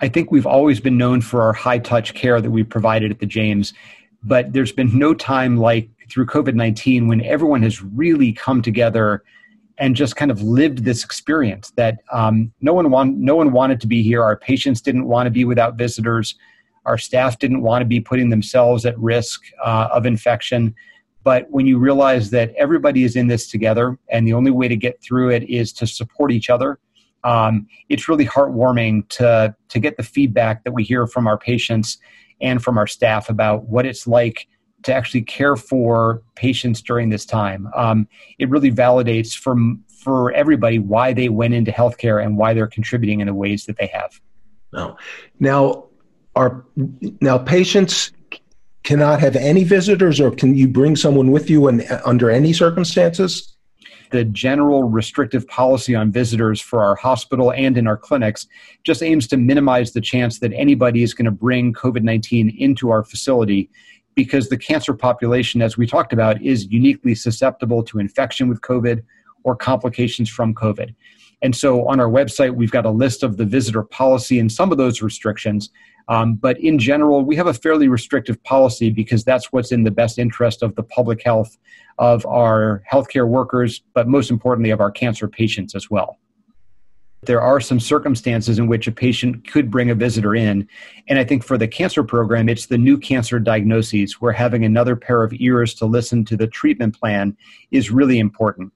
I 0.01 0.09
think 0.09 0.31
we've 0.31 0.47
always 0.47 0.79
been 0.79 0.97
known 0.97 1.21
for 1.21 1.43
our 1.43 1.53
high 1.53 1.79
touch 1.79 2.15
care 2.15 2.41
that 2.41 2.51
we 2.51 2.63
provided 2.63 3.11
at 3.11 3.19
the 3.19 3.27
James, 3.27 3.75
but 4.23 4.53
there's 4.53 4.73
been 4.73 4.97
no 4.97 5.13
time 5.13 5.57
like 5.57 5.91
through 6.09 6.27
COVID 6.27 6.55
19 6.55 7.09
when 7.09 7.23
everyone 7.23 7.63
has 7.63 7.83
really 7.83 8.33
come 8.33 8.63
together 8.63 9.25
and 9.81 9.97
just 9.97 10.15
kind 10.15 10.31
of 10.31 10.43
lived 10.43 10.85
this 10.85 11.03
experience 11.03 11.73
that 11.73 12.01
um, 12.13 12.53
no 12.61 12.75
one 12.75 12.91
want, 12.91 13.17
no 13.17 13.35
one 13.35 13.51
wanted 13.51 13.81
to 13.81 13.87
be 13.87 14.03
here. 14.03 14.23
Our 14.23 14.37
patients 14.37 14.83
didn't 14.83 15.07
want 15.07 15.27
to 15.27 15.31
be 15.31 15.47
without 15.47 15.77
visitors. 15.77 16.37
Our 16.85 16.99
staff 16.99 17.39
didn't 17.39 17.63
want 17.63 17.81
to 17.81 17.87
be 17.87 17.99
putting 17.99 18.29
themselves 18.29 18.85
at 18.85 18.97
risk 18.99 19.41
uh, 19.65 19.89
of 19.91 20.05
infection. 20.05 20.75
But 21.25 21.47
when 21.51 21.67
you 21.67 21.79
realize 21.79 22.31
that 22.31 22.55
everybody 22.57 23.05
is 23.05 23.17
in 23.17 23.29
this 23.29 23.49
together, 23.49 23.99
and 24.11 24.27
the 24.27 24.35
only 24.35 24.51
way 24.51 24.69
to 24.69 24.77
get 24.77 25.03
through 25.03 25.31
it 25.31 25.45
is 25.45 25.73
to 25.75 25.87
support 25.87 26.31
each 26.31 26.51
other, 26.51 26.79
um, 27.25 27.67
it's 27.89 28.09
really 28.09 28.27
heartwarming 28.27 29.09
to 29.11 29.55
to 29.69 29.79
get 29.79 29.97
the 29.97 30.03
feedback 30.03 30.65
that 30.65 30.73
we 30.73 30.83
hear 30.83 31.07
from 31.07 31.27
our 31.27 31.37
patients 31.37 31.99
and 32.41 32.63
from 32.63 32.79
our 32.79 32.87
staff 32.87 33.29
about 33.29 33.65
what 33.65 33.85
it's 33.85 34.07
like 34.07 34.47
to 34.83 34.95
actually 34.95 35.23
care 35.23 35.57
for 35.57 36.23
patients 36.37 36.81
during 36.81 37.11
this 37.11 37.25
time. 37.25 37.69
Um, 37.75 38.09
it 38.39 38.49
really 38.49 38.71
validates 38.73 39.37
from 39.37 39.85
for 39.89 40.33
everybody 40.33 40.79
why 40.79 41.13
they 41.13 41.29
went 41.29 41.53
into 41.53 41.71
healthcare 41.71 42.25
and 42.25 42.39
why 42.39 42.55
they're 42.55 42.67
contributing 42.67 43.21
in 43.21 43.27
the 43.27 43.35
ways 43.35 43.67
that 43.67 43.77
they 43.77 43.87
have. 43.89 44.19
No. 44.73 44.97
Now, 45.39 45.87
are 46.37 46.65
now 47.21 47.39
patients 47.39 48.13
cannot 48.83 49.21
have 49.21 49.37
any 49.37 49.65
visitors, 49.65 50.21
or 50.21 50.31
can 50.31 50.55
you 50.55 50.69
bring 50.69 50.97
someone 50.97 51.31
with 51.31 51.51
you 51.51 51.69
and 51.69 51.85
under 52.05 52.31
any 52.31 52.53
circumstances? 52.53 53.57
The 54.11 54.25
general 54.25 54.85
restrictive 54.85 55.47
policy 55.47 55.95
on 55.95 56.11
visitors 56.11 56.61
for 56.61 56.83
our 56.83 56.97
hospital 56.97 57.53
and 57.53 57.77
in 57.77 57.87
our 57.87 57.97
clinics 57.97 58.47
just 58.85 59.03
aims 59.03 59.29
to 59.29 59.37
minimize 59.37 59.93
the 59.93 60.01
chance 60.01 60.41
that 60.41 60.53
anybody 60.55 61.03
is 61.03 61.15
going 61.15 61.27
to 61.27 61.31
bring 61.31 61.73
COVID 61.75 62.03
19 62.03 62.57
into 62.59 62.91
our 62.91 63.05
facility 63.05 63.71
because 64.25 64.51
the 64.51 64.59
cancer 64.59 64.93
population, 64.93 65.63
as 65.63 65.79
we 65.79 65.87
talked 65.87 66.13
about, 66.13 66.43
is 66.43 66.67
uniquely 66.67 67.15
susceptible 67.15 67.83
to 67.83 67.99
infection 67.99 68.49
with 68.51 68.61
COVID 68.61 69.03
or 69.45 69.57
complications 69.57 70.29
from 70.29 70.55
COVID. 70.55 70.95
And 71.41 71.57
so 71.57 71.89
on 71.89 72.01
our 72.01 72.09
website, 72.09 72.55
we've 72.55 72.71
got 72.71 72.85
a 72.85 72.91
list 72.91 73.23
of 73.23 73.39
the 73.39 73.47
visitor 73.47 73.83
policy 73.83 74.39
and 74.39 74.53
some 74.53 74.73
of 74.73 74.77
those 74.77 75.01
restrictions. 75.01 75.71
Um, 76.09 76.35
but 76.35 76.61
in 76.61 76.79
general, 76.79 77.25
we 77.25 77.35
have 77.37 77.47
a 77.47 77.55
fairly 77.55 77.89
restrictive 77.89 78.43
policy 78.45 78.91
because 78.91 79.25
that's 79.25 79.51
what's 79.53 79.73
in 79.73 79.85
the 79.85 79.91
best 79.91 80.19
interest 80.19 80.63
of 80.63 80.75
the 80.75 80.83
public 80.83 81.23
health 81.25 81.57
of 81.97 82.27
our 82.27 82.83
healthcare 82.93 83.27
workers, 83.27 83.83
but 83.95 84.07
most 84.07 84.31
importantly, 84.31 84.71
of 84.71 84.81
our 84.83 84.91
cancer 84.91 85.29
patients 85.29 85.75
as 85.75 85.89
well. 85.89 86.19
There 87.23 87.43
are 87.43 87.61
some 87.61 87.81
circumstances 87.81 88.59
in 88.59 88.67
which 88.67 88.87
a 88.87 88.93
patient 88.93 89.47
could 89.47 89.71
bring 89.71 89.91
a 89.91 89.95
visitor 89.95 90.35
in. 90.35 90.67
And 91.07 91.19
I 91.19 91.25
think 91.25 91.45
for 91.45 91.59
the 91.59 91.69
cancer 91.69 92.03
program, 92.03 92.49
it's 92.49 92.67
the 92.67 92.79
new 92.79 92.97
cancer 92.97 93.39
diagnoses 93.39 94.21
where 94.21 94.33
having 94.33 94.65
another 94.65 94.97
pair 94.97 95.23
of 95.23 95.35
ears 95.35 95.75
to 95.75 95.87
listen 95.87 96.25
to 96.27 96.37
the 96.37 96.47
treatment 96.47 96.99
plan 96.99 97.37
is 97.71 97.91
really 97.91 98.19
important. 98.19 98.73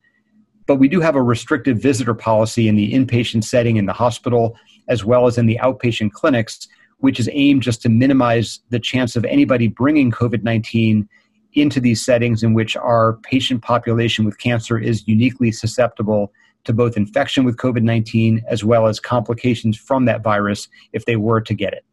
But 0.67 0.77
we 0.77 0.89
do 0.89 1.01
have 1.01 1.17
a 1.17 1.23
restrictive 1.23 1.79
visitor 1.79 2.15
policy 2.15 2.69
in 2.69 2.77
the 2.77 2.93
inpatient 2.93 3.45
setting 3.45 3.77
in 3.77 3.87
the 3.87 3.93
hospital, 3.95 4.57
as 4.89 5.05
well 5.05 5.27
as 5.27 5.39
in 5.39 5.47
the 5.47 5.59
outpatient 5.63 6.13
clinics, 6.13 6.69
which 6.99 7.19
is 7.19 7.31
aimed 7.33 7.63
just 7.63 7.81
to 7.83 7.89
minimize 7.89 8.61
the 8.69 8.79
chance 8.79 9.17
of 9.17 9.25
anybody 9.25 9.69
bringing 9.69 10.11
COVID 10.11 10.43
19 10.43 11.09
into 11.55 11.81
these 11.81 12.05
settings 12.05 12.43
in 12.43 12.53
which 12.53 12.77
our 12.77 13.15
patient 13.23 13.63
population 13.63 14.25
with 14.25 14.39
cancer 14.39 14.79
is 14.79 15.07
uniquely 15.07 15.53
susceptible 15.53 16.33
to 16.65 16.73
both 16.73 16.97
infection 16.97 17.45
with 17.45 17.57
COVID 17.57 17.83
19 17.83 18.43
as 18.49 18.65
well 18.65 18.87
as 18.87 19.01
complications 19.01 19.77
from 19.77 20.05
that 20.07 20.23
virus 20.23 20.69
if 20.93 21.05
they 21.05 21.17
were 21.17 21.41
to 21.41 21.55
get 21.55 21.73
it. 21.73 21.85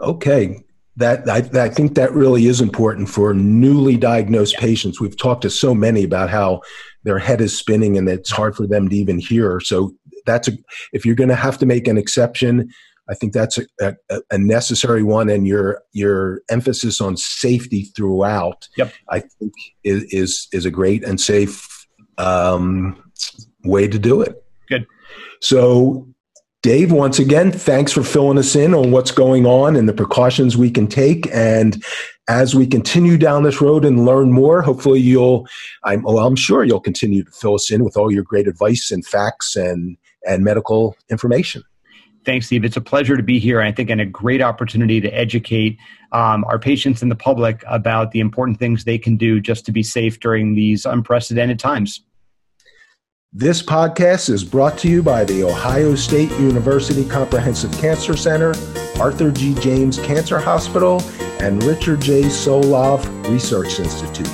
Okay. 0.00 0.62
That 0.96 1.28
I, 1.28 1.38
I 1.58 1.68
think 1.70 1.94
that 1.94 2.12
really 2.12 2.46
is 2.46 2.60
important 2.60 3.08
for 3.08 3.32
newly 3.32 3.96
diagnosed 3.96 4.54
yeah. 4.54 4.60
patients. 4.60 5.00
We've 5.00 5.16
talked 5.16 5.42
to 5.42 5.50
so 5.50 5.74
many 5.74 6.04
about 6.04 6.28
how 6.28 6.60
their 7.04 7.18
head 7.18 7.40
is 7.40 7.56
spinning 7.56 7.96
and 7.96 8.08
it's 8.08 8.30
hard 8.30 8.54
for 8.54 8.66
them 8.66 8.88
to 8.88 8.96
even 8.96 9.18
hear. 9.18 9.58
So 9.60 9.94
that's 10.26 10.48
a, 10.48 10.52
if 10.92 11.06
you're 11.06 11.14
going 11.14 11.30
to 11.30 11.34
have 11.34 11.56
to 11.58 11.66
make 11.66 11.88
an 11.88 11.96
exception, 11.96 12.68
I 13.08 13.14
think 13.14 13.32
that's 13.32 13.58
a, 13.58 13.96
a, 14.10 14.20
a, 14.30 14.38
necessary 14.38 15.02
one, 15.02 15.28
and 15.28 15.44
your 15.46 15.82
your 15.92 16.42
emphasis 16.48 17.00
on 17.00 17.16
safety 17.16 17.90
throughout, 17.96 18.68
yep. 18.76 18.92
I 19.10 19.20
think 19.20 19.52
is, 19.82 20.04
is 20.04 20.48
is 20.52 20.64
a 20.64 20.70
great 20.70 21.02
and 21.04 21.20
safe 21.20 21.86
um, 22.18 23.02
way 23.64 23.88
to 23.88 23.98
do 23.98 24.20
it. 24.20 24.44
Good. 24.68 24.86
So, 25.40 26.08
Dave, 26.62 26.92
once 26.92 27.18
again, 27.18 27.50
thanks 27.50 27.92
for 27.92 28.02
filling 28.02 28.38
us 28.38 28.54
in 28.54 28.74
on 28.74 28.92
what's 28.92 29.10
going 29.10 29.46
on 29.46 29.74
and 29.74 29.88
the 29.88 29.92
precautions 29.92 30.56
we 30.56 30.70
can 30.70 30.86
take. 30.86 31.28
And 31.32 31.82
as 32.28 32.54
we 32.54 32.66
continue 32.66 33.18
down 33.18 33.42
this 33.42 33.60
road 33.60 33.84
and 33.84 34.04
learn 34.04 34.30
more, 34.30 34.62
hopefully 34.62 35.00
you'll, 35.00 35.46
I'm, 35.82 36.02
well, 36.02 36.20
I'm 36.20 36.36
sure 36.36 36.62
you'll 36.62 36.80
continue 36.80 37.24
to 37.24 37.30
fill 37.32 37.54
us 37.54 37.70
in 37.70 37.84
with 37.84 37.96
all 37.96 38.12
your 38.12 38.22
great 38.22 38.46
advice 38.46 38.90
and 38.90 39.04
facts 39.04 39.56
and 39.56 39.96
and 40.24 40.44
medical 40.44 40.96
information. 41.10 41.62
Thanks, 42.24 42.46
Steve. 42.46 42.64
It's 42.64 42.76
a 42.76 42.80
pleasure 42.80 43.16
to 43.16 43.22
be 43.22 43.40
here. 43.40 43.60
I 43.60 43.72
think, 43.72 43.90
and 43.90 44.00
a 44.00 44.06
great 44.06 44.40
opportunity 44.40 45.00
to 45.00 45.08
educate 45.08 45.76
um, 46.12 46.44
our 46.44 46.58
patients 46.58 47.02
and 47.02 47.10
the 47.10 47.16
public 47.16 47.64
about 47.66 48.12
the 48.12 48.20
important 48.20 48.60
things 48.60 48.84
they 48.84 48.98
can 48.98 49.16
do 49.16 49.40
just 49.40 49.66
to 49.66 49.72
be 49.72 49.82
safe 49.82 50.20
during 50.20 50.54
these 50.54 50.84
unprecedented 50.84 51.58
times. 51.58 52.00
This 53.34 53.62
podcast 53.62 54.28
is 54.28 54.44
brought 54.44 54.76
to 54.80 54.88
you 54.88 55.02
by 55.02 55.24
the 55.24 55.42
Ohio 55.42 55.94
State 55.94 56.30
University 56.32 57.02
Comprehensive 57.02 57.72
Cancer 57.80 58.14
Center, 58.14 58.52
Arthur 59.00 59.30
G. 59.30 59.54
James 59.54 59.98
Cancer 59.98 60.38
Hospital, 60.38 61.02
and 61.40 61.62
Richard 61.62 62.02
J. 62.02 62.24
Solove 62.24 63.02
Research 63.30 63.80
Institute. 63.80 64.28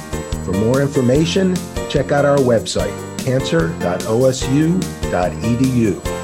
For 0.45 0.51
more 0.51 0.83
information, 0.83 1.55
check 1.89 2.11
out 2.11 2.25
our 2.25 2.39
website, 2.39 2.93
cancer.osu.edu. 3.25 6.17